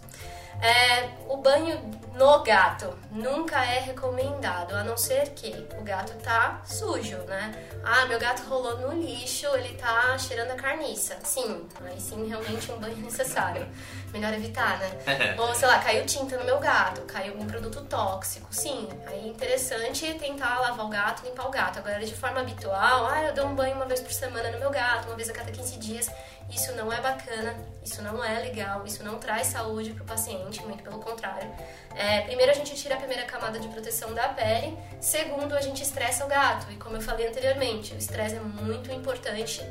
É, 0.60 1.10
o 1.28 1.36
banho 1.36 1.78
no 2.14 2.42
gato 2.42 2.96
nunca 3.10 3.64
é 3.64 3.80
recomendado, 3.80 4.74
a 4.74 4.84
não 4.84 4.96
ser 4.96 5.30
que 5.30 5.66
o 5.78 5.82
gato 5.82 6.12
tá 6.22 6.62
sujo, 6.64 7.16
né? 7.24 7.52
Ah, 7.84 8.06
meu 8.06 8.18
gato 8.18 8.42
rolou 8.48 8.78
no 8.78 8.92
lixo, 8.92 9.46
ele 9.54 9.76
tá 9.76 10.16
cheirando 10.16 10.52
a 10.52 10.54
carniça. 10.54 11.18
Sim, 11.24 11.66
aí 11.84 12.00
sim 12.00 12.26
realmente 12.26 12.70
um 12.70 12.78
banho 12.78 12.96
necessário. 13.02 13.66
Melhor 14.12 14.32
evitar, 14.32 14.78
né? 14.78 15.34
Ou 15.38 15.54
sei 15.54 15.68
lá, 15.68 15.78
caiu 15.80 16.06
tinta 16.06 16.36
no 16.36 16.44
meu 16.44 16.58
gato, 16.58 17.02
caiu 17.02 17.32
algum 17.32 17.46
produto 17.46 17.82
tóxico. 17.84 18.46
Sim, 18.50 18.88
aí 19.06 19.26
é 19.26 19.28
interessante 19.28 20.14
tentar 20.14 20.60
lavar 20.60 20.86
o 20.86 20.88
gato, 20.88 21.24
limpar 21.24 21.48
o 21.48 21.50
gato. 21.50 21.78
Agora, 21.78 21.98
de 22.04 22.14
forma 22.14 22.40
habitual, 22.40 23.06
ah, 23.06 23.24
eu 23.24 23.34
dou 23.34 23.46
um 23.46 23.54
banho 23.54 23.74
uma 23.74 23.86
vez 23.86 24.00
por 24.00 24.12
semana 24.12 24.50
no 24.50 24.58
meu 24.58 24.70
gato, 24.70 25.08
uma 25.08 25.16
vez 25.16 25.28
a 25.28 25.32
cada 25.32 25.50
15 25.50 25.76
dias. 25.78 26.10
Isso 26.50 26.72
não 26.72 26.92
é 26.92 27.00
bacana, 27.00 27.56
isso 27.84 28.02
não 28.02 28.22
é 28.22 28.38
legal, 28.40 28.84
isso 28.86 29.02
não 29.02 29.18
traz 29.18 29.48
saúde 29.48 29.92
para 29.92 30.02
o 30.02 30.06
paciente, 30.06 30.62
muito 30.62 30.82
pelo 30.82 30.98
contrário. 30.98 31.50
É, 31.94 32.20
primeiro, 32.22 32.52
a 32.52 32.54
gente 32.54 32.74
tira 32.74 32.94
a 32.94 32.98
primeira 32.98 33.24
camada 33.24 33.58
de 33.58 33.68
proteção 33.68 34.12
da 34.14 34.28
pele. 34.28 34.76
Segundo, 35.00 35.54
a 35.54 35.60
gente 35.60 35.82
estressa 35.82 36.24
o 36.24 36.28
gato. 36.28 36.70
E 36.70 36.76
como 36.76 36.96
eu 36.96 37.00
falei 37.00 37.28
anteriormente, 37.28 37.94
o 37.94 37.98
estresse 37.98 38.36
é 38.36 38.40
muito 38.40 38.90
importante 38.92 39.62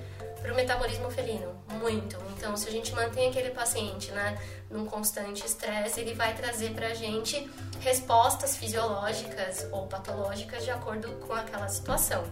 para 0.42 0.52
o 0.52 0.56
metabolismo 0.56 1.10
felino, 1.12 1.56
muito. 1.80 2.18
Então, 2.36 2.58
se 2.58 2.68
a 2.68 2.72
gente 2.72 2.94
mantém 2.94 3.30
aquele 3.30 3.52
paciente 3.52 4.12
né, 4.12 4.38
num 4.70 4.86
constante 4.86 5.46
estresse, 5.46 6.00
ele 6.00 6.16
vai 6.16 6.34
trazer 6.34 6.72
para 6.72 6.88
a 6.88 6.94
gente 6.96 7.50
respostas 7.80 8.58
fisiológicas 8.58 9.68
ou 9.72 9.86
patológicas 9.88 10.64
de 10.64 10.72
acordo 10.72 11.10
com 11.28 11.34
aquela 11.34 11.68
situação. 11.68 12.24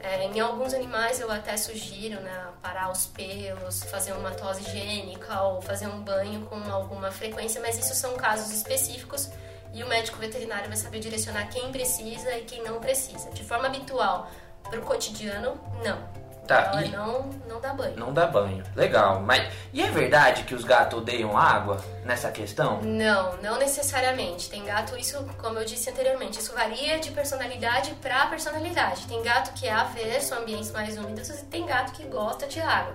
É, 0.00 0.24
em 0.24 0.40
alguns 0.40 0.74
animais 0.74 1.20
eu 1.20 1.30
até 1.30 1.56
sugiro 1.56 2.20
né, 2.20 2.48
parar 2.62 2.90
os 2.90 3.06
pelos, 3.06 3.82
fazer 3.84 4.12
uma 4.12 4.30
tosse 4.30 4.62
higiênica 4.62 5.42
ou 5.42 5.60
fazer 5.60 5.86
um 5.86 6.00
banho 6.02 6.46
com 6.46 6.56
alguma 6.70 7.10
frequência, 7.10 7.60
mas 7.60 7.78
isso 7.78 7.94
são 7.94 8.14
casos 8.16 8.52
específicos 8.52 9.30
e 9.72 9.82
o 9.82 9.88
médico 9.88 10.18
veterinário 10.18 10.68
vai 10.68 10.76
saber 10.76 11.00
direcionar 11.00 11.48
quem 11.48 11.70
precisa 11.70 12.36
e 12.36 12.44
quem 12.44 12.62
não 12.62 12.80
precisa. 12.80 13.30
De 13.30 13.44
forma 13.44 13.66
habitual, 13.66 14.30
para 14.62 14.78
o 14.78 14.82
cotidiano, 14.82 15.60
não. 15.84 16.27
Tá, 16.48 16.70
Ela 16.72 16.82
e 16.82 16.88
não, 16.88 17.30
não 17.46 17.60
dá 17.60 17.74
banho. 17.74 17.96
não 17.96 18.12
dá 18.12 18.26
banho. 18.26 18.64
Legal. 18.74 19.20
Mas 19.20 19.52
e 19.70 19.82
é 19.82 19.90
verdade 19.90 20.44
que 20.44 20.54
os 20.54 20.64
gatos 20.64 20.98
odeiam 20.98 21.36
água 21.36 21.78
nessa 22.06 22.30
questão? 22.30 22.80
Não, 22.82 23.36
não 23.42 23.58
necessariamente. 23.58 24.48
Tem 24.48 24.64
gato, 24.64 24.96
isso, 24.96 25.22
como 25.36 25.58
eu 25.58 25.64
disse 25.66 25.90
anteriormente, 25.90 26.38
isso 26.40 26.54
varia 26.54 26.98
de 26.98 27.10
personalidade 27.10 27.90
para 28.00 28.26
personalidade. 28.26 29.06
Tem 29.06 29.22
gato 29.22 29.52
que 29.52 29.66
é 29.66 29.72
avesso 29.72 30.34
a 30.34 30.38
ambientes 30.38 30.72
mais 30.72 30.96
úmidos 30.96 31.28
e 31.28 31.44
tem 31.44 31.66
gato 31.66 31.92
que 31.92 32.04
gosta 32.04 32.46
de 32.46 32.60
água. 32.60 32.94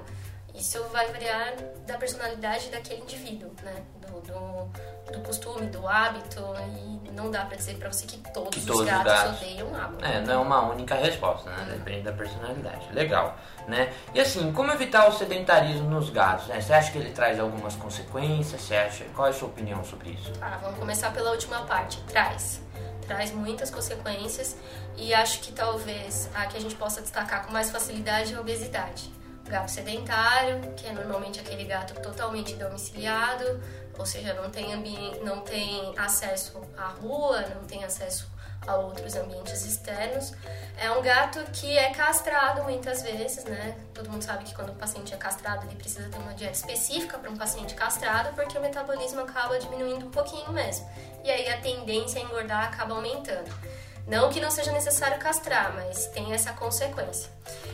Isso 0.54 0.82
vai 0.92 1.12
variar 1.12 1.56
da 1.88 1.98
personalidade 1.98 2.70
daquele 2.70 3.02
indivíduo, 3.02 3.52
né? 3.64 3.84
Do, 4.00 4.22
do, 4.22 5.12
do 5.12 5.20
costume, 5.22 5.66
do 5.68 5.88
hábito, 5.88 6.40
e 7.08 7.12
não 7.12 7.32
dá 7.32 7.44
pra 7.46 7.58
dizer 7.58 7.76
pra 7.78 7.92
você 7.92 8.06
que 8.06 8.18
todos, 8.32 8.50
Que 8.52 8.60
os 8.60 8.66
todos 8.66 8.82
os 8.82 8.88
gatos, 8.88 9.12
gatos. 9.12 9.42
odeiam 9.42 9.76
água. 9.76 10.08
É, 10.08 10.22
não 10.22 10.34
é 10.34 10.38
uma 10.38 10.62
única 10.72 10.94
resposta, 10.96 11.50
né? 11.50 11.68
Depende 11.72 12.04
da 12.04 12.14
personalidade. 12.14 12.88
Legal, 12.94 13.36
né? 13.68 13.92
E 14.14 14.20
assim, 14.22 14.54
como 14.54 14.72
evitar 14.72 15.08
o 15.10 15.12
sedentarismo 15.12 15.90
nos 15.90 16.10
gatos, 16.12 16.48
né? 16.48 16.62
Você 16.62 16.72
acha 16.72 16.92
que 16.92 17.00
ele 17.00 17.12
traz 17.12 17.40
algumas 17.40 17.76
consequências? 17.76 18.62
Você 18.62 18.76
acha... 18.76 19.06
Qual 19.16 19.26
é 19.28 19.32
a 19.32 19.34
sua 19.34 19.48
opinião 19.48 19.84
sobre 19.84 20.12
isso? 20.12 20.32
Ah, 20.40 20.60
vamos 20.62 20.78
começar 20.78 21.12
pela 21.12 21.32
última 21.32 21.62
parte. 21.64 22.00
Traz. 22.04 22.62
Traz 23.08 23.32
muitas 23.32 23.70
consequências 23.72 24.56
e 24.96 25.14
acho 25.14 25.40
que 25.40 25.52
talvez 25.52 26.30
a 26.36 26.46
que 26.46 26.56
a 26.56 26.62
gente 26.62 26.76
possa 26.76 27.02
destacar 27.02 27.46
com 27.46 27.52
mais 27.52 27.70
facilidade 27.72 28.34
é 28.34 28.38
a 28.38 28.40
obesidade. 28.40 29.12
Gato 29.48 29.70
sedentário, 29.70 30.74
que 30.76 30.88
é 30.88 30.94
normalmente 30.94 31.40
aquele 31.40 31.66
gato 31.66 31.94
totalmente 32.02 32.56
domiciliado, 32.56 33.62
ou 34.00 34.06
seja, 34.06 34.34
não 34.34 34.50
tem, 34.50 34.74
ambi- 34.74 35.20
não 35.24 35.42
tem 35.42 35.94
acesso 35.98 36.60
à 36.78 36.88
rua, 36.88 37.42
não 37.56 37.64
tem 37.66 37.84
acesso 37.84 38.32
a 38.66 38.76
outros 38.78 39.14
ambientes 39.16 39.66
externos. 39.66 40.32
É 40.78 40.90
um 40.92 41.02
gato 41.02 41.40
que 41.52 41.78
é 41.78 41.92
castrado 41.92 42.64
muitas 42.64 43.02
vezes, 43.04 43.44
né? 43.44 43.78
Todo 43.94 44.10
mundo 44.10 44.24
sabe 44.24 44.46
que 44.46 44.56
quando 44.56 44.70
o 44.70 44.76
paciente 44.76 45.14
é 45.14 45.18
castrado, 45.18 45.68
ele 45.68 45.76
precisa 45.76 46.08
ter 46.10 46.18
uma 46.18 46.34
dieta 46.34 46.54
específica 46.54 47.18
para 47.20 47.30
um 47.30 47.36
paciente 47.36 47.76
castrado, 47.76 48.34
porque 48.36 48.58
o 48.58 48.62
metabolismo 48.62 49.20
acaba 49.20 49.60
diminuindo 49.60 50.06
um 50.08 50.12
pouquinho 50.12 50.52
mesmo. 50.54 50.90
E 51.24 51.30
aí 51.30 51.48
a 51.50 51.60
tendência 51.60 52.22
a 52.22 52.24
engordar 52.24 52.64
acaba 52.64 52.96
aumentando. 52.96 53.54
Não 54.06 54.30
que 54.30 54.42
não 54.42 54.52
seja 54.52 54.72
necessário 54.72 55.18
castrar, 55.18 55.74
mas 55.76 56.08
tem 56.08 56.34
essa 56.34 56.52
consequência. 56.54 57.32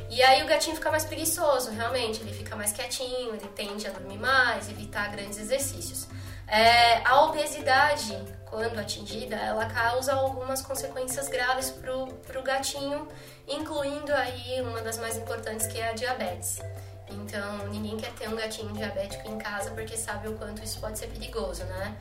E 0.10 0.22
aí 0.22 0.44
o 0.44 0.48
gatinho 0.48 0.76
fica 0.76 0.92
mais 0.92 1.06
preguiçoso, 1.06 1.72
realmente, 1.72 2.22
ele 2.22 2.34
fica 2.34 2.56
mais 2.56 2.72
quietinho, 2.72 3.34
ele 3.34 3.48
tende 3.56 3.88
a 3.88 3.92
dormir 3.92 4.18
mais, 4.18 4.70
evitar 4.70 5.10
grandes 5.12 5.40
exercícios. 5.40 6.08
É, 6.48 7.08
a 7.08 7.26
obesidade, 7.26 8.18
quando 8.46 8.80
atingida, 8.80 9.36
ela 9.36 9.66
causa 9.68 10.14
algumas 10.14 10.62
consequências 10.62 11.28
graves 11.28 11.70
pro, 11.70 12.08
pro 12.26 12.42
gatinho, 12.42 13.08
incluindo 13.48 14.12
aí 14.14 14.62
uma 14.62 14.82
das 14.82 14.98
mais 14.98 15.16
importantes 15.16 15.68
que 15.68 15.80
é 15.80 15.90
a 15.90 15.94
diabetes. 15.94 16.60
Então, 17.08 17.68
ninguém 17.68 17.98
quer 17.98 18.12
ter 18.14 18.28
um 18.30 18.36
gatinho 18.36 18.72
diabético 18.74 19.28
em 19.28 19.38
casa 19.38 19.72
porque 19.72 19.98
sabe 19.98 20.28
o 20.28 20.34
quanto 20.34 20.64
isso 20.64 20.80
pode 20.80 20.98
ser 20.98 21.08
perigoso, 21.08 21.64
né? 21.66 21.96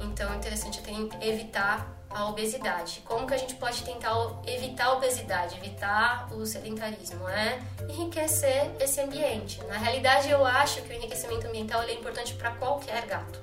Então, 0.00 0.32
é 0.32 0.36
interessante 0.36 0.82
evitar 1.20 1.99
a 2.10 2.28
obesidade. 2.28 3.02
Como 3.04 3.26
que 3.26 3.34
a 3.34 3.36
gente 3.36 3.54
pode 3.54 3.82
tentar 3.82 4.12
evitar 4.46 4.86
a 4.86 4.92
obesidade, 4.94 5.56
evitar 5.56 6.28
o 6.32 6.44
sedentarismo? 6.44 7.28
É 7.28 7.60
enriquecer 7.88 8.70
esse 8.80 9.00
ambiente. 9.00 9.62
Na 9.64 9.78
realidade, 9.78 10.28
eu 10.28 10.44
acho 10.44 10.82
que 10.82 10.92
o 10.92 10.96
enriquecimento 10.96 11.46
ambiental 11.46 11.82
é 11.82 11.94
importante 11.94 12.34
para 12.34 12.50
qualquer 12.52 13.06
gato. 13.06 13.40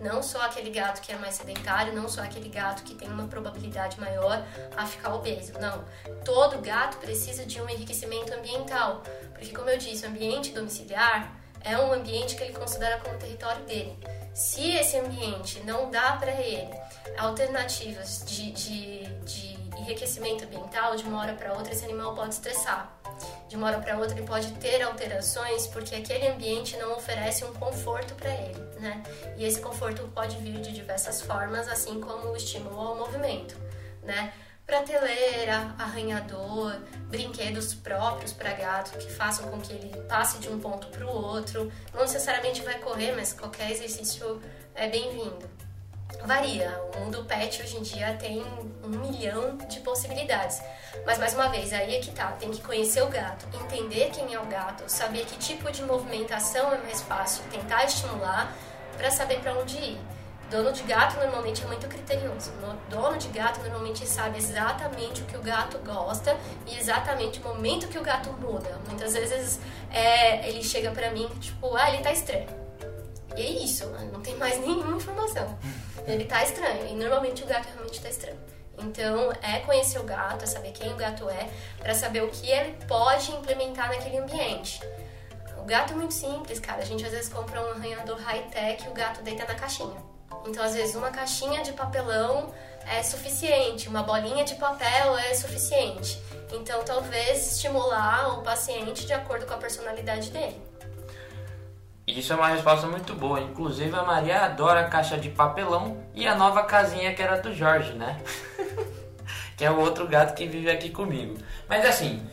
Não 0.00 0.22
só 0.22 0.42
aquele 0.42 0.70
gato 0.70 1.00
que 1.00 1.10
é 1.12 1.16
mais 1.16 1.34
sedentário, 1.34 1.94
não 1.94 2.08
só 2.08 2.22
aquele 2.22 2.48
gato 2.48 2.82
que 2.82 2.94
tem 2.94 3.08
uma 3.08 3.26
probabilidade 3.26 3.98
maior 3.98 4.44
a 4.76 4.86
ficar 4.86 5.14
obeso. 5.14 5.52
Não. 5.58 5.84
Todo 6.24 6.60
gato 6.60 6.98
precisa 6.98 7.46
de 7.46 7.60
um 7.60 7.68
enriquecimento 7.68 8.32
ambiental. 8.34 9.02
Porque, 9.32 9.54
como 9.54 9.70
eu 9.70 9.78
disse, 9.78 10.04
o 10.04 10.08
ambiente 10.08 10.52
domiciliar 10.52 11.34
é 11.66 11.76
um 11.78 11.92
ambiente 11.92 12.36
que 12.36 12.44
ele 12.44 12.52
considera 12.52 12.98
como 13.00 13.18
território 13.18 13.62
dele. 13.64 13.98
Se 14.32 14.70
esse 14.76 14.96
ambiente 14.98 15.60
não 15.64 15.90
dá 15.90 16.12
para 16.12 16.32
ele 16.32 16.70
alternativas 17.18 18.24
de, 18.24 18.52
de, 18.52 19.04
de 19.24 19.56
enriquecimento 19.80 20.44
ambiental, 20.44 20.94
de 20.96 21.04
uma 21.04 21.20
hora 21.20 21.34
para 21.34 21.52
outra 21.52 21.72
esse 21.72 21.84
animal 21.84 22.14
pode 22.14 22.34
estressar. 22.34 22.92
De 23.48 23.56
uma 23.56 23.68
hora 23.68 23.80
para 23.80 23.98
outra 23.98 24.16
ele 24.16 24.26
pode 24.26 24.52
ter 24.54 24.82
alterações 24.82 25.66
porque 25.66 25.94
aquele 25.94 26.28
ambiente 26.28 26.76
não 26.76 26.96
oferece 26.96 27.44
um 27.44 27.52
conforto 27.54 28.14
para 28.14 28.30
ele, 28.30 28.60
né? 28.78 29.02
E 29.36 29.44
esse 29.44 29.60
conforto 29.60 30.02
pode 30.14 30.36
vir 30.36 30.60
de 30.60 30.72
diversas 30.72 31.22
formas, 31.22 31.68
assim 31.68 32.00
como 32.00 32.28
o 32.28 32.36
estímulo 32.36 32.78
ao 32.78 32.96
movimento, 32.96 33.56
né? 34.02 34.32
Prateleira, 34.66 35.76
arranhador, 35.78 36.80
brinquedos 37.08 37.72
próprios 37.72 38.32
para 38.32 38.52
gato 38.52 38.98
que 38.98 39.08
façam 39.12 39.48
com 39.48 39.60
que 39.60 39.72
ele 39.72 39.96
passe 40.08 40.38
de 40.38 40.48
um 40.48 40.58
ponto 40.58 40.88
para 40.88 41.06
o 41.06 41.08
outro. 41.08 41.72
Não 41.94 42.00
necessariamente 42.00 42.62
vai 42.62 42.76
correr, 42.80 43.12
mas 43.14 43.32
qualquer 43.32 43.70
exercício 43.70 44.42
é 44.74 44.88
bem-vindo. 44.88 45.48
Varia. 46.24 46.80
O 46.96 47.00
mundo 47.00 47.24
pet 47.26 47.62
hoje 47.62 47.76
em 47.76 47.82
dia 47.82 48.14
tem 48.14 48.42
um 48.82 48.88
milhão 48.88 49.56
de 49.56 49.78
possibilidades. 49.80 50.60
Mas 51.04 51.16
mais 51.18 51.34
uma 51.34 51.48
vez, 51.48 51.72
aí 51.72 51.94
é 51.94 52.00
que 52.00 52.10
tá. 52.10 52.32
Tem 52.32 52.50
que 52.50 52.60
conhecer 52.60 53.02
o 53.02 53.08
gato, 53.08 53.46
entender 53.62 54.10
quem 54.10 54.34
é 54.34 54.40
o 54.40 54.46
gato, 54.46 54.88
saber 54.88 55.26
que 55.26 55.38
tipo 55.38 55.70
de 55.70 55.84
movimentação 55.84 56.72
é 56.72 56.78
mais 56.78 57.02
fácil, 57.02 57.44
tentar 57.52 57.84
estimular 57.84 58.52
para 58.96 59.12
saber 59.12 59.38
para 59.38 59.54
onde 59.56 59.76
ir. 59.76 60.15
Dono 60.50 60.72
de 60.72 60.82
gato 60.84 61.16
normalmente 61.18 61.62
é 61.64 61.66
muito 61.66 61.88
criterioso. 61.88 62.52
No- 62.60 62.76
Dono 62.88 63.16
de 63.18 63.28
gato 63.28 63.60
normalmente 63.60 64.06
sabe 64.06 64.38
exatamente 64.38 65.22
o 65.22 65.24
que 65.26 65.36
o 65.36 65.42
gato 65.42 65.76
gosta 65.78 66.36
e 66.66 66.78
exatamente 66.78 67.40
o 67.40 67.42
momento 67.42 67.88
que 67.88 67.98
o 67.98 68.02
gato 68.02 68.30
muda. 68.34 68.78
Muitas 68.88 69.12
vezes 69.14 69.58
é, 69.92 70.48
ele 70.48 70.62
chega 70.62 70.90
pra 70.92 71.10
mim 71.10 71.28
tipo, 71.40 71.74
ah, 71.76 71.88
ele 71.90 72.02
tá 72.02 72.12
estranho. 72.12 72.46
E 73.36 73.42
é 73.42 73.50
isso, 73.64 73.86
não 74.12 74.20
tem 74.20 74.36
mais 74.36 74.58
nenhuma 74.64 74.96
informação. 74.96 75.58
Ele 76.06 76.24
tá 76.24 76.42
estranho. 76.44 76.86
E 76.86 76.94
normalmente 76.94 77.42
o 77.42 77.46
gato 77.46 77.66
realmente 77.74 78.00
tá 78.00 78.08
estranho. 78.08 78.38
Então 78.78 79.32
é 79.42 79.58
conhecer 79.60 79.98
o 79.98 80.04
gato, 80.04 80.44
é 80.44 80.46
saber 80.46 80.70
quem 80.72 80.92
o 80.92 80.96
gato 80.96 81.28
é, 81.28 81.48
pra 81.78 81.92
saber 81.94 82.22
o 82.22 82.28
que 82.28 82.48
ele 82.48 82.72
pode 82.86 83.32
implementar 83.32 83.88
naquele 83.88 84.18
ambiente. 84.18 84.80
O 85.58 85.64
gato 85.64 85.92
é 85.92 85.96
muito 85.96 86.14
simples, 86.14 86.60
cara. 86.60 86.82
A 86.82 86.84
gente 86.84 87.04
às 87.04 87.10
vezes 87.10 87.28
compra 87.28 87.60
um 87.60 87.70
arranhador 87.72 88.16
high-tech 88.20 88.84
e 88.84 88.88
o 88.88 88.92
gato 88.92 89.22
deita 89.22 89.44
na 89.44 89.54
caixinha. 89.56 89.96
Então, 90.46 90.64
às 90.64 90.74
vezes, 90.74 90.94
uma 90.94 91.10
caixinha 91.10 91.62
de 91.62 91.72
papelão 91.72 92.52
é 92.88 93.02
suficiente, 93.02 93.88
uma 93.88 94.02
bolinha 94.02 94.44
de 94.44 94.54
papel 94.54 95.16
é 95.18 95.34
suficiente. 95.34 96.22
Então, 96.52 96.82
talvez 96.84 97.52
estimular 97.52 98.38
o 98.38 98.42
paciente 98.42 99.06
de 99.06 99.12
acordo 99.12 99.46
com 99.46 99.54
a 99.54 99.56
personalidade 99.56 100.30
dele. 100.30 100.62
Isso 102.06 102.32
é 102.32 102.36
uma 102.36 102.48
resposta 102.48 102.86
muito 102.86 103.14
boa. 103.14 103.40
Inclusive, 103.40 103.94
a 103.96 104.04
Maria 104.04 104.44
adora 104.44 104.80
a 104.80 104.88
caixa 104.88 105.18
de 105.18 105.28
papelão 105.28 106.00
e 106.14 106.26
a 106.26 106.36
nova 106.36 106.62
casinha 106.62 107.12
que 107.12 107.20
era 107.20 107.40
do 107.40 107.52
Jorge, 107.52 107.94
né? 107.94 108.20
que 109.56 109.64
é 109.64 109.70
o 109.70 109.80
outro 109.80 110.06
gato 110.06 110.34
que 110.34 110.46
vive 110.46 110.70
aqui 110.70 110.90
comigo. 110.90 111.36
Mas 111.68 111.84
assim, 111.84 112.24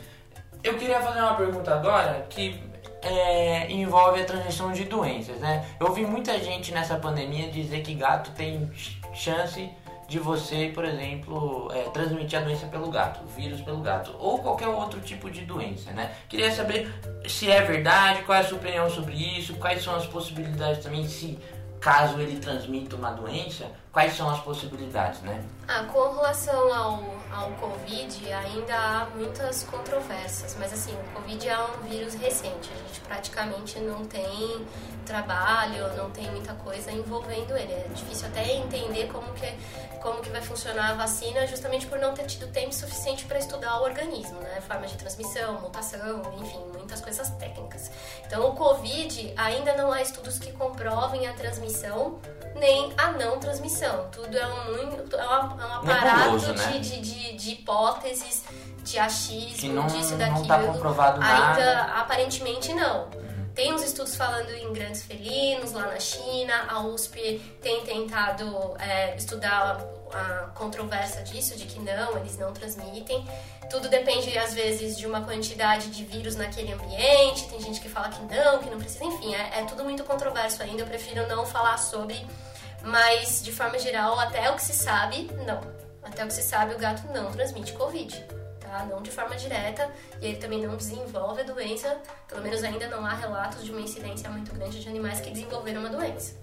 eu 0.63 0.77
queria 0.77 1.01
fazer 1.01 1.21
uma 1.21 1.33
pergunta 1.35 1.73
agora 1.73 2.27
que 2.29 2.63
é, 3.03 3.71
envolve 3.71 4.21
a 4.21 4.25
transmissão 4.25 4.71
de 4.71 4.85
doenças, 4.85 5.37
né? 5.39 5.65
Eu 5.79 5.87
ouvi 5.87 6.05
muita 6.05 6.39
gente 6.39 6.71
nessa 6.71 6.95
pandemia 6.95 7.49
dizer 7.49 7.81
que 7.81 7.93
gato 7.93 8.31
tem 8.31 8.69
chance 9.13 9.69
de 10.07 10.19
você, 10.19 10.71
por 10.73 10.85
exemplo, 10.85 11.71
é, 11.73 11.83
transmitir 11.89 12.37
a 12.37 12.41
doença 12.41 12.67
pelo 12.67 12.89
gato, 12.91 13.23
o 13.23 13.27
vírus 13.27 13.61
pelo 13.61 13.79
gato, 13.79 14.15
ou 14.19 14.39
qualquer 14.39 14.67
outro 14.67 14.99
tipo 14.99 15.29
de 15.29 15.41
doença, 15.41 15.91
né? 15.91 16.11
Queria 16.29 16.51
saber 16.51 16.93
se 17.27 17.49
é 17.49 17.61
verdade, 17.61 18.21
qual 18.23 18.37
é 18.37 18.41
a 18.41 18.43
sua 18.43 18.57
opinião 18.57 18.89
sobre 18.89 19.13
isso, 19.13 19.55
quais 19.55 19.83
são 19.83 19.95
as 19.95 20.05
possibilidades 20.05 20.83
também, 20.83 21.07
se 21.07 21.39
caso 21.83 22.17
ele 22.17 22.39
transmita 22.39 22.95
uma 22.95 23.11
doença, 23.11 23.69
quais 23.91 24.15
são 24.15 24.29
as 24.29 24.39
possibilidades, 24.39 25.19
né? 25.21 25.43
Ah, 25.67 25.83
com 25.83 26.13
relação 26.13 26.73
ao, 26.73 27.03
ao 27.29 27.51
Covid, 27.59 28.31
ainda 28.31 28.73
há 28.73 29.07
muitas 29.13 29.63
controvérsias, 29.63 30.55
mas 30.57 30.71
assim, 30.71 30.93
o 30.93 31.13
Covid 31.13 31.45
é 31.45 31.59
um 31.59 31.89
vírus 31.89 32.13
recente, 32.13 32.71
a 32.73 32.87
gente 32.87 33.01
praticamente 33.01 33.79
não 33.79 34.05
tem 34.05 34.65
trabalho, 35.05 35.93
não 35.97 36.09
tem 36.09 36.31
muita 36.31 36.53
coisa 36.53 36.89
envolvendo 36.89 37.51
ele. 37.57 37.73
É 37.73 37.87
difícil 37.93 38.29
até 38.29 38.55
entender 38.55 39.09
como 39.11 39.33
que, 39.33 39.53
como 40.03 40.21
que 40.21 40.29
vai 40.29 40.41
funcionar 40.41 40.91
a 40.91 40.93
vacina, 40.95 41.47
justamente 41.47 41.87
por 41.87 41.97
não 41.97 42.13
ter 42.13 42.25
tido 42.25 42.47
tempo 42.51 42.75
suficiente 42.75 43.23
para 43.23 43.39
estudar 43.39 43.79
o 43.79 43.83
organismo, 43.83 44.37
né? 44.41 44.59
Forma 44.67 44.85
de 44.85 44.97
transmissão, 44.97 45.61
mutação, 45.61 46.21
enfim, 46.41 46.59
muitas 46.73 46.99
coisas 46.99 47.29
técnicas. 47.31 47.89
Então, 48.27 48.45
o 48.49 48.53
Covid 48.53 49.33
ainda 49.37 49.73
não 49.77 49.93
há 49.93 50.01
estudos 50.01 50.37
que 50.37 50.51
comprovem 50.51 51.25
a 51.25 51.33
transmissão 51.33 52.19
nem 52.55 52.93
a 52.97 53.13
não 53.13 53.39
transmissão. 53.39 54.09
Tudo 54.11 54.37
é 54.37 54.45
um, 54.45 54.77
é 54.77 54.85
um, 54.85 55.61
é 55.61 55.65
um 55.65 55.73
aparato 55.73 56.53
né? 56.53 56.79
de, 56.79 56.99
de, 57.01 57.37
de, 57.37 57.51
hipóteses, 57.51 58.43
de 58.83 58.99
achismo, 58.99 59.57
Que 59.57 59.69
não, 59.69 59.87
disso 59.87 60.11
não 60.11 60.17
daquilo. 60.17 60.47
tá 60.47 60.59
comprovado 60.63 61.21
Ainda, 61.21 61.39
nada. 61.39 61.81
aparentemente, 61.93 62.73
não. 62.73 63.22
Tem 63.55 63.71
uns 63.71 63.83
estudos 63.83 64.15
falando 64.15 64.49
em 64.49 64.73
grandes 64.73 65.03
felinos 65.03 65.73
lá 65.73 65.85
na 65.85 65.99
China, 65.99 66.65
a 66.67 66.81
USP 66.81 67.39
tem 67.61 67.83
tentado 67.85 68.75
é, 68.79 69.15
estudar 69.15 69.79
a, 70.11 70.49
controvérsia 70.55 71.21
disso, 71.21 71.55
de 71.55 71.65
que 71.65 71.79
não, 71.79 72.17
eles 72.17 72.37
não 72.37 72.51
transmitem. 72.51 73.27
Tudo 73.69 73.89
depende, 73.89 74.35
às 74.37 74.55
vezes, 74.55 74.97
de 74.97 75.05
uma 75.05 75.21
quantidade 75.21 75.89
de 75.89 76.03
vírus 76.03 76.35
naquele 76.35 76.73
ambiente. 76.73 77.47
Tem 77.47 77.61
gente 77.61 77.79
que 77.79 77.89
fala 77.89 78.09
que 78.09 78.21
não, 78.23 78.59
que 78.59 78.69
não 78.69 78.79
precisa. 78.79 79.03
Enfim, 79.05 79.35
é, 79.35 79.59
é 79.59 79.65
tudo 79.65 79.83
muito 79.83 80.03
controverso 80.03 80.63
ainda. 80.63 80.81
Eu 80.81 80.87
prefiro 80.87 81.27
não 81.27 81.45
falar 81.45 81.77
sobre. 81.77 82.25
Mas, 82.81 83.41
de 83.43 83.51
forma 83.51 83.77
geral, 83.77 84.19
até 84.19 84.49
o 84.49 84.55
que 84.55 84.63
se 84.63 84.73
sabe, 84.73 85.29
não. 85.45 85.61
Até 86.03 86.23
o 86.23 86.27
que 86.27 86.33
se 86.33 86.43
sabe, 86.43 86.73
o 86.73 86.77
gato 86.77 87.07
não 87.13 87.31
transmite 87.31 87.71
Covid. 87.73 88.42
Tá? 88.73 88.85
Não 88.85 89.03
de 89.03 89.11
forma 89.11 89.35
direta. 89.35 89.87
E 90.19 90.25
ele 90.25 90.37
também 90.37 90.59
não 90.65 90.75
desenvolve 90.75 91.41
a 91.41 91.43
doença. 91.43 91.95
Pelo 92.27 92.41
menos 92.41 92.63
ainda 92.63 92.87
não 92.87 93.05
há 93.05 93.13
relatos 93.13 93.63
de 93.63 93.71
uma 93.71 93.79
incidência 93.81 94.27
muito 94.31 94.51
grande 94.55 94.81
de 94.81 94.89
animais 94.89 95.19
que 95.19 95.29
desenvolveram 95.29 95.81
uma 95.81 95.89
doença. 95.89 96.35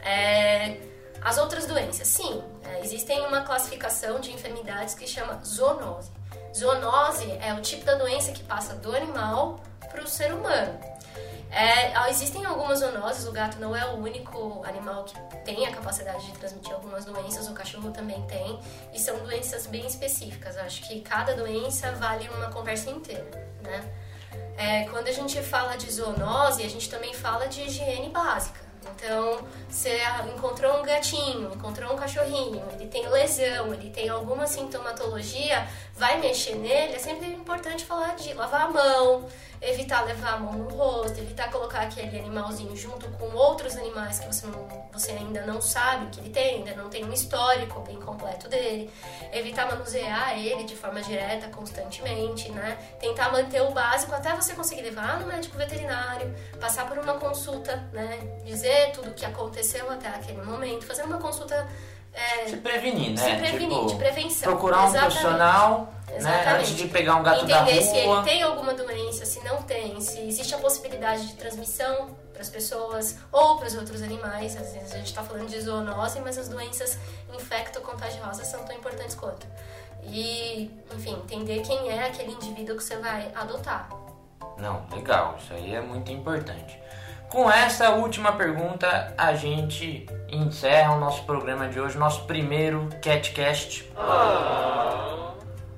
É, 0.00 0.76
As 1.22 1.38
outras 1.38 1.66
doenças, 1.66 2.06
sim. 2.06 2.42
É, 2.62 2.80
existem 2.80 3.26
uma 3.26 3.40
classificação 3.40 4.20
de 4.20 4.32
enfermidades 4.32 4.94
que 4.94 5.06
chama 5.06 5.40
zoonose. 5.42 6.10
Zoonose 6.54 7.30
é 7.42 7.54
o 7.54 7.60
tipo 7.62 7.84
da 7.86 7.94
doença 7.94 8.32
que 8.32 8.42
passa 8.42 8.74
do 8.74 8.94
animal 8.94 9.58
para 9.90 10.02
o 10.02 10.06
ser 10.06 10.32
humano. 10.34 10.78
É, 11.50 12.10
existem 12.10 12.44
algumas 12.44 12.80
zoonoses, 12.80 13.26
o 13.26 13.32
gato 13.32 13.58
não 13.58 13.74
é 13.74 13.84
o 13.86 13.96
único 13.96 14.62
animal 14.64 15.04
que 15.04 15.14
tem 15.44 15.66
a 15.66 15.72
capacidade 15.72 16.26
de 16.26 16.32
transmitir 16.32 16.74
algumas 16.74 17.04
doenças, 17.04 17.48
o 17.48 17.52
cachorro 17.52 17.90
também 17.90 18.20
tem, 18.26 18.60
e 18.92 18.98
são 18.98 19.18
doenças 19.18 19.66
bem 19.66 19.86
específicas. 19.86 20.56
Acho 20.58 20.82
que 20.86 21.00
cada 21.00 21.34
doença 21.34 21.92
vale 21.92 22.28
uma 22.28 22.50
conversa 22.50 22.90
inteira, 22.90 23.26
né? 23.62 23.82
É, 24.56 24.84
quando 24.88 25.08
a 25.08 25.12
gente 25.12 25.40
fala 25.40 25.76
de 25.76 25.90
zoonose, 25.90 26.62
a 26.62 26.68
gente 26.68 26.90
também 26.90 27.14
fala 27.14 27.46
de 27.46 27.62
higiene 27.62 28.10
básica. 28.10 28.68
Então, 28.94 29.46
você 29.68 30.00
encontrou 30.34 30.80
um 30.80 30.82
gatinho, 30.82 31.52
encontrou 31.54 31.92
um 31.92 31.96
cachorrinho, 31.96 32.62
ele 32.72 32.88
tem 32.88 33.08
lesão, 33.08 33.72
ele 33.72 33.90
tem 33.90 34.08
alguma 34.08 34.46
sintomatologia, 34.46 35.66
vai 35.94 36.18
mexer 36.18 36.56
nele, 36.56 36.94
é 36.94 36.98
sempre 36.98 37.28
importante 37.28 37.84
falar 37.84 38.16
de 38.16 38.32
lavar 38.34 38.62
a 38.62 38.70
mão, 38.70 39.28
evitar 39.60 40.04
levar 40.04 40.34
a 40.34 40.38
mão 40.38 40.52
no 40.52 40.68
rosto, 40.68 41.18
evitar 41.18 41.50
colocar 41.50 41.82
aquele 41.82 42.18
animalzinho 42.18 42.76
junto 42.76 43.08
com 43.12 43.34
outros 43.34 43.76
animais 43.76 44.18
que 44.20 44.26
você, 44.26 44.46
não, 44.46 44.68
você 44.92 45.12
ainda 45.12 45.44
não 45.46 45.60
sabe 45.60 46.06
que 46.10 46.20
ele 46.20 46.30
tem, 46.30 46.56
ainda 46.56 46.74
não 46.74 46.88
tem 46.88 47.04
um 47.04 47.12
histórico 47.12 47.80
bem 47.80 47.96
completo 47.96 48.48
dele, 48.48 48.90
evitar 49.32 49.66
manusear 49.66 50.38
ele 50.38 50.64
de 50.64 50.76
forma 50.76 51.00
direta 51.02 51.48
constantemente, 51.48 52.50
né? 52.52 52.78
Tentar 53.00 53.32
manter 53.32 53.62
o 53.62 53.70
básico 53.70 54.14
até 54.14 54.34
você 54.34 54.54
conseguir 54.54 54.82
levar 54.82 55.20
no 55.20 55.26
médico 55.26 55.56
veterinário, 55.56 56.34
passar 56.60 56.88
por 56.88 56.98
uma 56.98 57.14
consulta, 57.14 57.76
né? 57.92 58.40
Dizer 58.44 58.92
tudo 58.92 59.10
o 59.10 59.14
que 59.14 59.24
aconteceu 59.24 59.90
até 59.90 60.08
aquele 60.08 60.42
momento, 60.42 60.86
fazer 60.86 61.02
uma 61.02 61.18
consulta 61.18 61.68
é, 62.18 62.48
Se 62.48 62.56
prevenir, 62.56 63.10
né? 63.12 63.16
se 63.16 63.36
prevenir, 63.36 63.68
Tipo, 63.68 63.86
de 63.86 63.94
prevenção. 63.96 64.52
Procurar 64.52 64.82
um 64.82 64.88
Exatamente. 64.88 65.06
profissional, 65.18 65.92
né? 66.08 66.16
Exatamente. 66.16 66.56
Antes 66.56 66.76
de 66.76 66.88
pegar 66.88 67.16
um 67.16 67.22
gato 67.22 67.44
Entender 67.44 67.74
da 67.76 67.82
se 67.82 67.96
ele 67.96 68.06
rua. 68.06 68.22
tem 68.24 68.42
alguma 68.42 68.74
doença, 68.74 69.24
se 69.24 69.44
não 69.44 69.62
tem, 69.62 70.00
se 70.00 70.18
existe 70.20 70.54
a 70.54 70.58
possibilidade 70.58 71.26
de 71.28 71.34
transmissão 71.34 72.16
para 72.32 72.42
as 72.42 72.48
pessoas 72.48 73.16
ou 73.30 73.56
para 73.58 73.66
os 73.68 73.74
outros 73.74 74.02
animais. 74.02 74.56
Às 74.56 74.72
vezes 74.72 74.92
a 74.92 74.96
gente 74.98 75.06
está 75.08 75.22
falando 75.22 75.46
de 75.48 75.60
zoonose, 75.60 76.20
mas 76.20 76.38
as 76.38 76.48
doenças 76.48 76.98
infecto-contagiosas 77.34 78.46
são 78.46 78.64
tão 78.64 78.74
importantes 78.76 79.14
quanto. 79.14 79.46
E, 80.04 80.70
enfim, 80.94 81.12
entender 81.24 81.60
quem 81.62 81.88
é 81.90 82.06
aquele 82.06 82.32
indivíduo 82.32 82.76
que 82.76 82.82
você 82.84 82.96
vai 82.96 83.30
adotar. 83.34 83.88
Não, 84.56 84.84
legal, 84.92 85.36
isso 85.38 85.52
aí 85.52 85.74
é 85.74 85.80
muito 85.80 86.10
importante. 86.10 86.78
Com 87.30 87.50
essa 87.50 87.90
última 87.90 88.32
pergunta, 88.32 89.12
a 89.16 89.34
gente 89.34 90.06
encerra 90.30 90.94
o 90.94 90.98
nosso 90.98 91.24
programa 91.24 91.68
de 91.68 91.78
hoje, 91.78 91.98
nosso 91.98 92.24
primeiro 92.24 92.88
CatCast. 93.02 93.92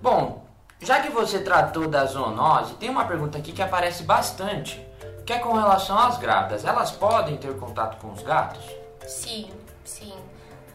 Bom, 0.01 0.47
já 0.81 1.01
que 1.01 1.11
você 1.11 1.41
tratou 1.41 1.89
da 1.89 2.05
zoonose, 2.05 2.75
tem 2.75 2.89
uma 2.89 3.05
pergunta 3.05 3.37
aqui 3.37 3.51
que 3.51 3.61
aparece 3.61 4.05
bastante, 4.05 4.81
que 5.27 5.33
é 5.33 5.41
com 5.41 5.53
relação 5.53 5.99
às 5.99 6.19
grávidas. 6.19 6.65
Elas 6.65 6.93
podem 6.93 7.37
ter 7.37 7.57
contato 7.59 8.01
com 8.01 8.13
os 8.13 8.23
gatos? 8.23 8.65
Sim, 9.09 9.51
sim. 9.85 10.15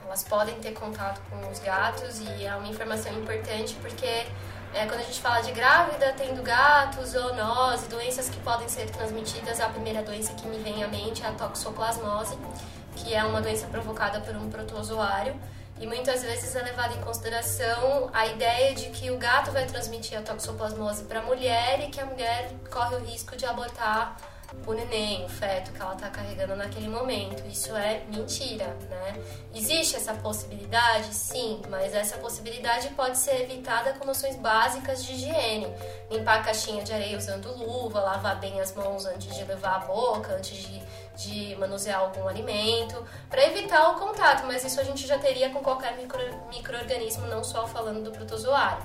Elas 0.06 0.24
podem 0.26 0.56
ter 0.56 0.74
contato 0.74 1.22
com 1.30 1.50
os 1.50 1.60
gatos 1.60 2.20
e 2.20 2.46
é 2.46 2.54
uma 2.54 2.68
informação 2.68 3.14
importante 3.14 3.76
porque 3.82 4.26
é, 4.76 4.86
quando 4.86 5.00
a 5.00 5.04
gente 5.04 5.22
fala 5.22 5.40
de 5.40 5.54
grávida, 5.54 6.14
tendo 6.18 6.44
gato, 6.44 7.04
zoonose, 7.06 7.88
doenças 7.88 8.28
que 8.28 8.38
podem 8.42 8.68
ser 8.68 8.90
transmitidas, 8.90 9.62
a 9.62 9.70
primeira 9.70 10.04
doença 10.04 10.34
que 10.34 10.46
me 10.48 10.58
vem 10.58 10.84
à 10.84 10.88
mente 10.90 11.24
é 11.24 11.28
a 11.28 11.32
toxoplasmose, 11.32 12.38
que 12.98 13.14
é 13.14 13.24
uma 13.24 13.42
doença 13.42 13.68
provocada 13.68 14.20
por 14.20 14.36
um 14.36 14.50
protozoário. 14.50 15.34
E 15.80 15.88
muitas 15.88 16.24
vezes 16.24 16.54
é 16.56 16.62
levada 16.62 16.94
em 16.94 17.02
consideração 17.02 18.10
a 18.14 18.28
ideia 18.28 18.76
de 18.76 18.90
que 18.90 19.10
o 19.12 19.18
gato 19.18 19.52
vai 19.52 19.66
transmitir 19.66 20.18
a 20.18 20.22
toxoplasmose 20.22 21.06
para 21.06 21.20
a 21.20 21.24
mulher 21.24 21.80
e 21.80 21.90
que 21.90 22.02
a 22.02 22.06
mulher 22.06 22.52
corre 22.70 22.98
o 22.98 23.00
risco 23.00 23.38
de 23.38 23.46
abortar 23.46 24.18
o 24.66 24.74
neném, 24.74 25.26
o 25.26 25.30
feto 25.30 25.72
que 25.72 25.82
ela 25.82 25.94
está 25.94 26.10
carregando 26.10 26.56
naquele 26.56 26.88
momento. 26.88 27.46
Isso 27.48 27.76
é 27.76 28.04
mentira, 28.10 28.66
né? 28.90 29.16
Existe 29.54 29.96
essa 29.96 30.14
possibilidade? 30.16 31.14
Sim, 31.14 31.62
mas 31.70 31.94
essa 31.94 32.18
possibilidade 32.18 32.90
pode 32.90 33.18
ser 33.18 33.42
evitada 33.42 33.94
com 33.94 34.06
noções 34.06 34.36
básicas 34.36 35.04
de 35.04 35.14
higiene. 35.14 35.68
Limpar 36.10 36.40
a 36.40 36.44
caixinha 36.44 36.84
de 36.84 36.94
areia 36.94 37.18
usando 37.18 37.56
luva, 37.58 38.00
lavar 38.00 38.40
bem 38.40 38.60
as 38.60 38.74
mãos 38.74 39.06
antes 39.06 39.36
de 39.36 39.44
levar 39.44 39.76
à 39.76 39.80
boca, 39.80 40.34
antes 40.34 40.58
de, 40.58 40.82
de 41.16 41.56
manusear 41.58 42.00
algum 42.00 42.28
alimento, 42.28 43.06
para 43.30 43.46
evitar 43.46 43.92
o 43.92 44.00
contato, 44.00 44.46
mas 44.46 44.64
isso 44.64 44.80
a 44.80 44.84
gente 44.84 45.06
já 45.06 45.18
teria 45.20 45.50
com 45.50 45.60
qualquer 45.60 45.96
micro, 45.96 46.20
microorganismo, 46.50 47.28
não 47.28 47.44
só 47.44 47.68
falando 47.68 48.04
do 48.04 48.12
protozoário. 48.12 48.84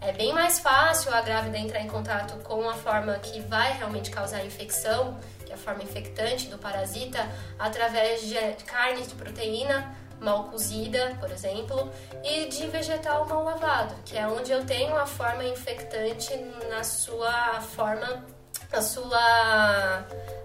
É 0.00 0.12
bem 0.12 0.32
mais 0.32 0.58
fácil 0.58 1.14
a 1.14 1.22
grávida 1.22 1.58
entrar 1.58 1.80
em 1.80 1.88
contato 1.88 2.36
com 2.44 2.68
a 2.68 2.74
forma 2.74 3.14
que 3.14 3.40
vai 3.40 3.72
realmente 3.72 4.10
causar 4.10 4.44
infecção, 4.44 5.18
que 5.44 5.52
é 5.52 5.54
a 5.54 5.58
forma 5.58 5.82
infectante 5.82 6.48
do 6.48 6.58
parasita, 6.58 7.26
através 7.58 8.22
de 8.22 8.34
carne 8.64 9.02
de 9.06 9.14
proteína 9.14 9.96
mal 10.20 10.44
cozida, 10.44 11.16
por 11.20 11.30
exemplo, 11.30 11.90
e 12.22 12.46
de 12.48 12.66
vegetal 12.68 13.26
mal 13.26 13.44
lavado, 13.44 13.94
que 14.04 14.16
é 14.16 14.26
onde 14.26 14.52
eu 14.52 14.64
tenho 14.64 14.96
a 14.96 15.06
forma 15.06 15.44
infectante 15.44 16.34
na 16.70 16.82
sua 16.82 17.60
forma, 17.60 18.24
na 18.72 18.80
sua 18.80 20.04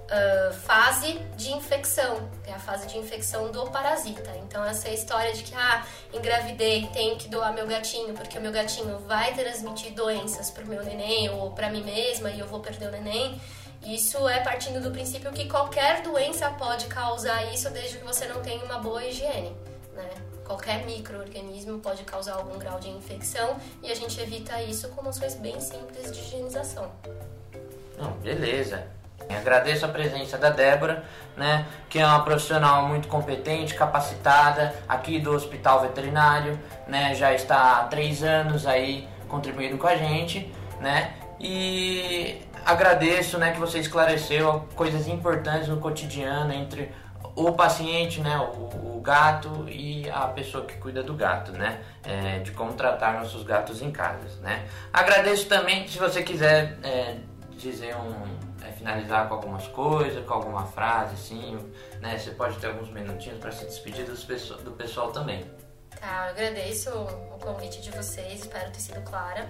uh, 0.09 0.53
fase 0.53 1.19
de 1.35 1.51
infecção, 1.51 2.29
é 2.45 2.53
a 2.53 2.59
fase 2.59 2.87
de 2.87 2.97
infecção 2.97 3.51
do 3.51 3.69
parasita. 3.69 4.31
Então, 4.43 4.63
essa 4.65 4.89
história 4.89 5.33
de 5.33 5.43
que, 5.43 5.55
ah, 5.55 5.85
engravidei, 6.13 6.87
tenho 6.91 7.17
que 7.17 7.27
doar 7.27 7.53
meu 7.53 7.67
gatinho, 7.67 8.13
porque 8.13 8.37
o 8.37 8.41
meu 8.41 8.51
gatinho 8.51 8.99
vai 8.99 9.33
transmitir 9.33 9.93
doenças 9.93 10.49
pro 10.49 10.65
meu 10.65 10.83
neném 10.83 11.29
ou 11.29 11.51
para 11.51 11.69
mim 11.69 11.83
mesma 11.83 12.29
e 12.29 12.39
eu 12.39 12.47
vou 12.47 12.59
perder 12.59 12.87
o 12.87 12.91
neném. 12.91 13.39
Isso 13.85 14.27
é 14.27 14.41
partindo 14.41 14.81
do 14.81 14.91
princípio 14.91 15.31
que 15.31 15.47
qualquer 15.47 16.01
doença 16.01 16.49
pode 16.51 16.87
causar 16.87 17.53
isso 17.53 17.69
desde 17.69 17.97
que 17.97 18.03
você 18.03 18.27
não 18.27 18.41
tenha 18.41 18.63
uma 18.65 18.79
boa 18.79 19.05
higiene, 19.05 19.55
né? 19.93 20.09
Qualquer 20.43 20.83
microorganismo 20.83 21.79
pode 21.79 22.03
causar 22.03 22.33
algum 22.33 22.57
grau 22.57 22.79
de 22.79 22.89
infecção 22.89 23.57
e 23.83 23.91
a 23.91 23.95
gente 23.95 24.19
evita 24.19 24.61
isso 24.63 24.89
com 24.89 25.03
noções 25.03 25.35
bem 25.35 25.61
simples 25.61 26.11
de 26.11 26.19
higienização. 26.19 26.91
Não, 27.97 28.11
beleza. 28.13 28.98
Agradeço 29.37 29.85
a 29.85 29.89
presença 29.89 30.37
da 30.37 30.49
Débora, 30.49 31.03
né, 31.37 31.65
que 31.87 31.99
é 31.99 32.05
uma 32.05 32.23
profissional 32.23 32.87
muito 32.87 33.07
competente, 33.07 33.75
capacitada 33.75 34.73
aqui 34.87 35.19
do 35.19 35.31
Hospital 35.31 35.81
Veterinário, 35.81 36.59
né, 36.87 37.13
já 37.13 37.33
está 37.33 37.79
há 37.79 37.83
três 37.83 38.23
anos 38.23 38.65
aí 38.65 39.07
contribuindo 39.27 39.77
com 39.77 39.87
a 39.87 39.95
gente, 39.95 40.51
né, 40.81 41.13
e 41.39 42.41
agradeço, 42.65 43.37
né, 43.37 43.51
que 43.51 43.59
você 43.59 43.79
esclareceu 43.79 44.67
coisas 44.75 45.07
importantes 45.07 45.67
no 45.67 45.77
cotidiano 45.77 46.51
entre 46.51 46.91
o 47.35 47.53
paciente, 47.53 48.19
né, 48.19 48.37
o, 48.37 48.97
o, 48.97 49.01
gato 49.01 49.65
e 49.69 50.09
a 50.09 50.27
pessoa 50.27 50.65
que 50.65 50.75
cuida 50.77 51.01
do 51.01 51.13
gato, 51.13 51.53
né, 51.53 51.79
é, 52.03 52.39
de 52.39 52.51
como 52.51 52.73
tratar 52.73 53.13
nossos 53.13 53.43
gatos 53.43 53.81
em 53.81 53.91
casa, 53.91 54.41
né. 54.41 54.65
Agradeço 54.91 55.47
também, 55.47 55.87
se 55.87 55.97
você 55.97 56.21
quiser 56.21 56.77
é, 56.83 57.15
dizer 57.51 57.95
um, 57.95 58.48
finalizar 58.79 59.27
com 59.27 59.35
algumas 59.35 59.67
coisas, 59.67 60.25
com 60.25 60.33
alguma 60.33 60.65
frase, 60.65 61.13
assim, 61.13 61.57
né, 61.99 62.17
você 62.17 62.31
pode 62.31 62.57
ter 62.57 62.67
alguns 62.67 62.89
minutinhos 62.89 63.37
para 63.39 63.51
se 63.51 63.65
despedir 63.65 64.05
do, 64.05 64.71
pessoal 64.71 65.11
também. 65.11 65.45
Tá, 65.99 66.27
eu 66.27 66.29
agradeço 66.31 66.89
o 66.89 67.37
convite 67.39 67.81
de 67.81 67.91
vocês, 67.91 68.41
espero 68.41 68.71
ter 68.71 68.79
sido 68.79 69.01
clara. 69.01 69.49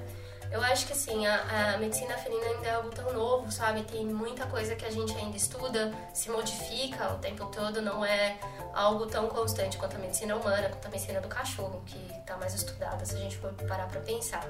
Eu 0.51 0.63
acho 0.63 0.87
que 0.87 0.93
assim, 0.93 1.27
a, 1.27 1.73
a, 1.75 1.77
medicina 1.77 2.17
feminina 2.17 2.47
ainda 2.47 2.67
é 2.67 2.73
algo 2.73 2.89
tão 2.89 3.13
novo, 3.13 3.51
sabe? 3.51 3.83
Tem 3.83 4.03
muita 4.05 4.47
coisa 4.47 4.75
que 4.75 4.83
a 4.83 4.89
gente 4.89 5.15
ainda 5.15 5.37
estuda, 5.37 5.93
se 6.11 6.29
modifica 6.31 7.13
o 7.13 7.19
tempo 7.19 7.45
todo, 7.47 7.81
não 7.81 8.03
é 8.03 8.39
algo 8.73 9.05
tão 9.05 9.27
constante 9.27 9.77
quanto 9.77 9.95
a 9.95 9.99
medicina 9.99 10.35
humana, 10.35 10.69
quanto 10.69 10.87
a 10.87 10.89
medicina 10.89 11.21
do 11.21 11.27
cachorro, 11.27 11.83
que 11.85 11.99
está 12.17 12.35
mais 12.37 12.55
estudada, 12.55 13.05
se 13.05 13.15
a 13.15 13.19
gente 13.19 13.37
for 13.37 13.53
parar 13.67 13.87
para 13.87 14.01
pensar. 14.01 14.43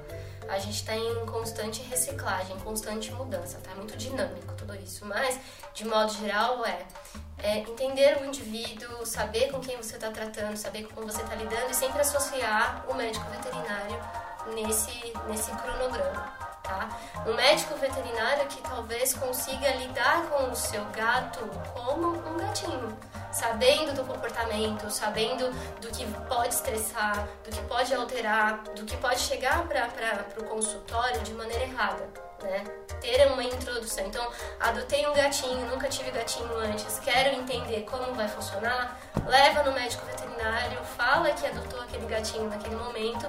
A 0.47 0.57
gente 0.57 0.75
está 0.75 0.95
em 0.95 1.25
constante 1.25 1.81
reciclagem, 1.83 2.57
constante 2.59 3.12
mudança, 3.12 3.59
tá? 3.62 3.71
É 3.71 3.75
muito 3.75 3.97
dinâmico 3.97 4.53
tudo 4.55 4.73
isso, 4.75 5.05
mas 5.05 5.38
de 5.73 5.83
modo 5.85 6.13
geral 6.13 6.65
é, 6.65 6.85
é 7.39 7.57
entender 7.57 8.21
o 8.21 8.25
indivíduo, 8.25 9.05
saber 9.05 9.51
com 9.51 9.59
quem 9.59 9.75
você 9.75 9.95
está 9.95 10.09
tratando, 10.12 10.55
saber 10.55 10.83
com 10.83 10.95
quem 10.95 11.03
você 11.03 11.21
está 11.21 11.35
lidando 11.35 11.71
e 11.71 11.73
sempre 11.73 11.99
associar 11.99 12.85
o 12.88 12.93
médico 12.93 13.29
veterinário 13.29 14.28
nesse, 14.53 15.13
nesse 15.27 15.51
cronograma. 15.51 16.39
Tá? 16.63 16.88
Um 17.25 17.33
médico 17.33 17.75
veterinário 17.77 18.45
que 18.47 18.62
talvez 18.62 19.13
consiga 19.15 19.71
lidar 19.71 20.23
com 20.29 20.51
o 20.51 20.55
seu 20.55 20.83
gato 20.85 21.39
como 21.73 22.09
um 22.09 22.38
gatinho, 22.38 22.95
sabendo 23.31 23.93
do 23.93 24.03
comportamento, 24.03 24.89
sabendo 24.91 25.49
do 25.81 25.88
que 25.88 26.05
pode 26.27 26.53
estressar, 26.53 27.27
do 27.43 27.49
que 27.49 27.62
pode 27.63 27.93
alterar, 27.93 28.62
do 28.75 28.85
que 28.85 28.95
pode 28.97 29.19
chegar 29.19 29.67
para 29.67 29.88
o 30.38 30.43
consultório 30.43 31.19
de 31.21 31.33
maneira 31.33 31.63
errada. 31.63 32.07
Né? 32.43 32.63
Ter 33.01 33.27
uma 33.31 33.43
introdução. 33.43 34.05
Então, 34.05 34.31
adotei 34.59 35.07
um 35.07 35.13
gatinho, 35.13 35.65
nunca 35.67 35.88
tive 35.89 36.12
gatinho 36.12 36.55
antes, 36.57 36.99
quero 36.99 37.35
entender 37.35 37.81
como 37.89 38.13
vai 38.13 38.27
funcionar, 38.27 38.99
leva 39.25 39.63
no 39.63 39.71
médico 39.71 40.05
veterinário, 40.05 40.83
fala 40.95 41.31
que 41.31 41.47
adotou 41.47 41.81
aquele 41.81 42.05
gatinho 42.05 42.49
naquele 42.49 42.75
momento 42.75 43.27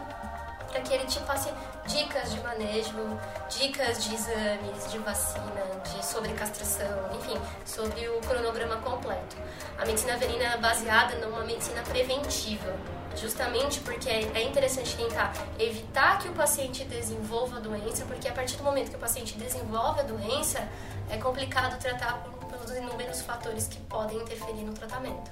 para 0.71 0.81
que 0.81 0.95
ele 0.95 1.05
te 1.05 1.19
passe 1.21 1.51
dicas 1.87 2.33
de 2.33 2.41
manejo, 2.41 3.19
dicas 3.49 4.05
de 4.05 4.15
exames, 4.15 4.91
de 4.91 4.99
vacina, 4.99 5.63
de 5.85 6.05
sobre 6.05 6.33
castração, 6.33 7.11
enfim, 7.15 7.39
sobre 7.65 8.09
o 8.09 8.21
cronograma 8.21 8.77
completo. 8.77 9.37
A 9.79 9.85
medicina 9.85 10.17
verina 10.17 10.45
é 10.45 10.57
baseada 10.57 11.17
numa 11.17 11.45
medicina 11.45 11.83
preventiva, 11.83 12.73
justamente 13.17 13.81
porque 13.81 14.09
é 14.09 14.43
interessante 14.43 14.97
tentar 14.97 15.33
evitar 15.59 16.19
que 16.19 16.29
o 16.29 16.33
paciente 16.33 16.85
desenvolva 16.85 17.57
a 17.57 17.61
doença, 17.61 18.05
porque 18.07 18.29
a 18.29 18.33
partir 18.33 18.57
do 18.57 18.63
momento 18.63 18.91
que 18.91 18.97
o 18.97 19.01
paciente 19.01 19.37
desenvolve 19.37 20.01
a 20.01 20.05
doença, 20.05 20.67
é 21.11 21.17
complicado 21.17 21.79
tratar 21.79 22.23
pelos 22.49 22.71
inúmeros 22.77 23.23
fatores 23.23 23.67
que 23.67 23.79
podem 23.81 24.19
interferir 24.19 24.63
no 24.63 24.73
tratamento. 24.73 25.31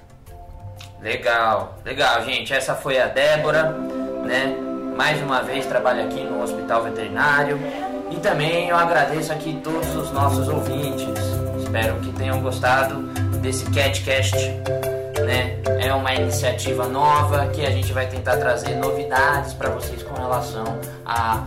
Legal, 1.01 1.77
legal, 1.85 2.23
gente. 2.25 2.53
Essa 2.53 2.75
foi 2.75 2.99
a 2.99 3.07
Débora, 3.07 3.71
né? 4.25 4.78
Mais 4.99 5.21
uma 5.21 5.41
vez 5.41 5.65
trabalho 5.65 6.03
aqui 6.03 6.21
no 6.25 6.43
Hospital 6.43 6.83
Veterinário 6.83 7.57
e 8.11 8.17
também 8.17 8.67
eu 8.67 8.75
agradeço 8.75 9.31
aqui 9.31 9.57
todos 9.63 9.95
os 9.95 10.11
nossos 10.11 10.49
ouvintes. 10.49 11.07
Espero 11.57 11.95
que 12.01 12.11
tenham 12.11 12.41
gostado 12.41 13.03
desse 13.39 13.63
CatCast, 13.71 14.35
né? 15.25 15.57
É 15.79 15.93
uma 15.93 16.13
iniciativa 16.13 16.85
nova 16.85 17.47
que 17.47 17.65
a 17.65 17.71
gente 17.71 17.93
vai 17.93 18.07
tentar 18.07 18.35
trazer 18.35 18.75
novidades 18.75 19.53
para 19.53 19.69
vocês 19.69 20.03
com 20.03 20.15
relação 20.15 20.65
a 21.05 21.45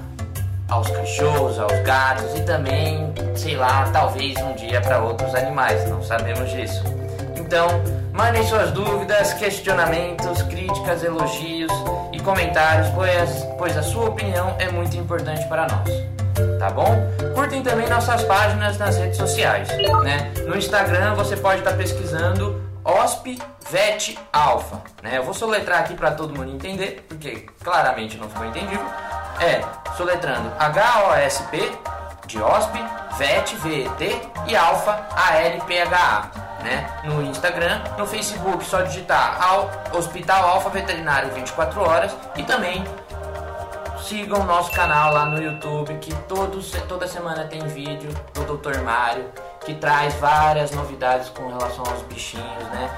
aos 0.71 0.89
cachorros, 0.89 1.59
aos 1.59 1.79
gatos 1.81 2.35
e 2.35 2.41
também, 2.45 3.13
sei 3.37 3.57
lá, 3.57 3.91
talvez 3.93 4.35
um 4.39 4.55
dia 4.55 4.81
para 4.81 4.99
outros 5.01 5.35
animais, 5.35 5.87
não 5.91 6.03
sabemos 6.03 6.51
disso. 6.51 6.83
Então, 7.37 7.69
mandem 8.13 8.47
suas 8.47 8.71
dúvidas, 8.71 9.33
questionamentos, 9.35 10.43
críticas, 10.43 11.03
elogios 11.03 11.73
e 12.13 12.21
comentários, 12.21 12.89
pois, 12.91 13.47
pois 13.59 13.77
a 13.77 13.83
sua 13.83 14.11
opinião 14.11 14.55
é 14.59 14.71
muito 14.71 14.97
importante 14.97 15.47
para 15.49 15.67
nós. 15.67 15.89
Tá 16.59 16.71
bom? 16.71 16.87
Curtem 17.35 17.63
também 17.63 17.89
nossas 17.89 18.23
páginas 18.25 18.79
nas 18.79 18.97
redes 18.97 19.17
sociais, 19.17 19.69
né? 20.03 20.33
No 20.47 20.57
Instagram 20.57 21.15
você 21.15 21.37
pode 21.37 21.59
estar 21.59 21.73
pesquisando 21.73 22.63
OSP 22.85 23.39
VET 23.71 24.19
Alpha, 24.33 24.81
né? 25.03 25.19
Eu 25.19 25.25
vou 25.25 25.35
soletrar 25.35 25.81
aqui 25.81 25.95
para 25.95 26.11
todo 26.13 26.35
mundo 26.35 26.53
entender, 26.53 27.05
porque 27.09 27.47
claramente 27.63 28.17
não 28.17 28.29
ficou 28.29 28.47
entendido. 28.47 28.85
É 29.41 29.61
soletrando 29.97 30.53
H-O-S-P 30.59 31.73
de 32.27 32.41
OSP, 32.41 32.79
VET, 33.19 33.57
V-E-T 33.57 34.21
e 34.47 34.57
Alpha, 34.57 35.07
A-L-P-H-A 35.15 36.42
né? 36.63 36.89
No 37.05 37.23
Instagram, 37.23 37.81
no 37.99 38.07
Facebook, 38.07 38.65
só 38.65 38.83
digitar 38.83 39.43
ao 39.43 39.71
Hospital 39.93 40.49
Alfa 40.49 40.71
Veterinário 40.71 41.31
24 41.33 41.81
horas 41.81 42.17
e 42.37 42.43
também 42.43 42.85
sigam 44.03 44.41
o 44.41 44.45
nosso 44.45 44.71
canal 44.73 45.13
lá 45.13 45.25
no 45.25 45.41
YouTube 45.41 45.95
que 46.01 46.15
todos, 46.25 46.73
toda 46.89 47.07
semana 47.07 47.45
tem 47.45 47.61
vídeo 47.69 48.11
do 48.35 48.57
Dr. 48.57 48.81
Mário 48.81 49.25
que 49.65 49.75
traz 49.75 50.15
várias 50.15 50.73
novidades 50.73 51.29
com 51.29 51.49
relação 51.49 51.85
aos 51.87 52.03
bichinhos, 52.03 52.65
né? 52.73 52.91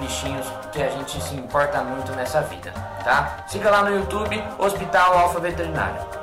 Bichinhos 0.00 0.46
que 0.72 0.82
a 0.82 0.88
gente 0.88 1.22
se 1.22 1.34
importa 1.36 1.82
muito 1.82 2.12
nessa 2.12 2.40
vida, 2.42 2.72
tá? 3.04 3.44
Siga 3.46 3.70
lá 3.70 3.82
no 3.82 3.96
YouTube 3.96 4.42
Hospital 4.58 5.18
Alfa 5.18 5.38
Veterinário. 5.38 6.21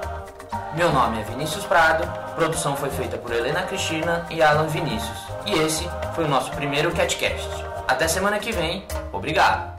Meu 0.80 0.94
nome 0.94 1.20
é 1.20 1.24
Vinícius 1.24 1.66
Prado, 1.66 2.08
produção 2.36 2.74
foi 2.74 2.90
feita 2.90 3.18
por 3.18 3.34
Helena 3.34 3.64
Cristina 3.64 4.26
e 4.30 4.42
Alan 4.42 4.68
Vinícius. 4.68 5.28
E 5.46 5.52
esse 5.52 5.86
foi 6.16 6.24
o 6.24 6.28
nosso 6.30 6.52
primeiro 6.52 6.90
CatCast. 6.94 7.50
Até 7.86 8.08
semana 8.08 8.40
que 8.40 8.54
vem, 8.54 8.86
obrigado! 9.12 9.79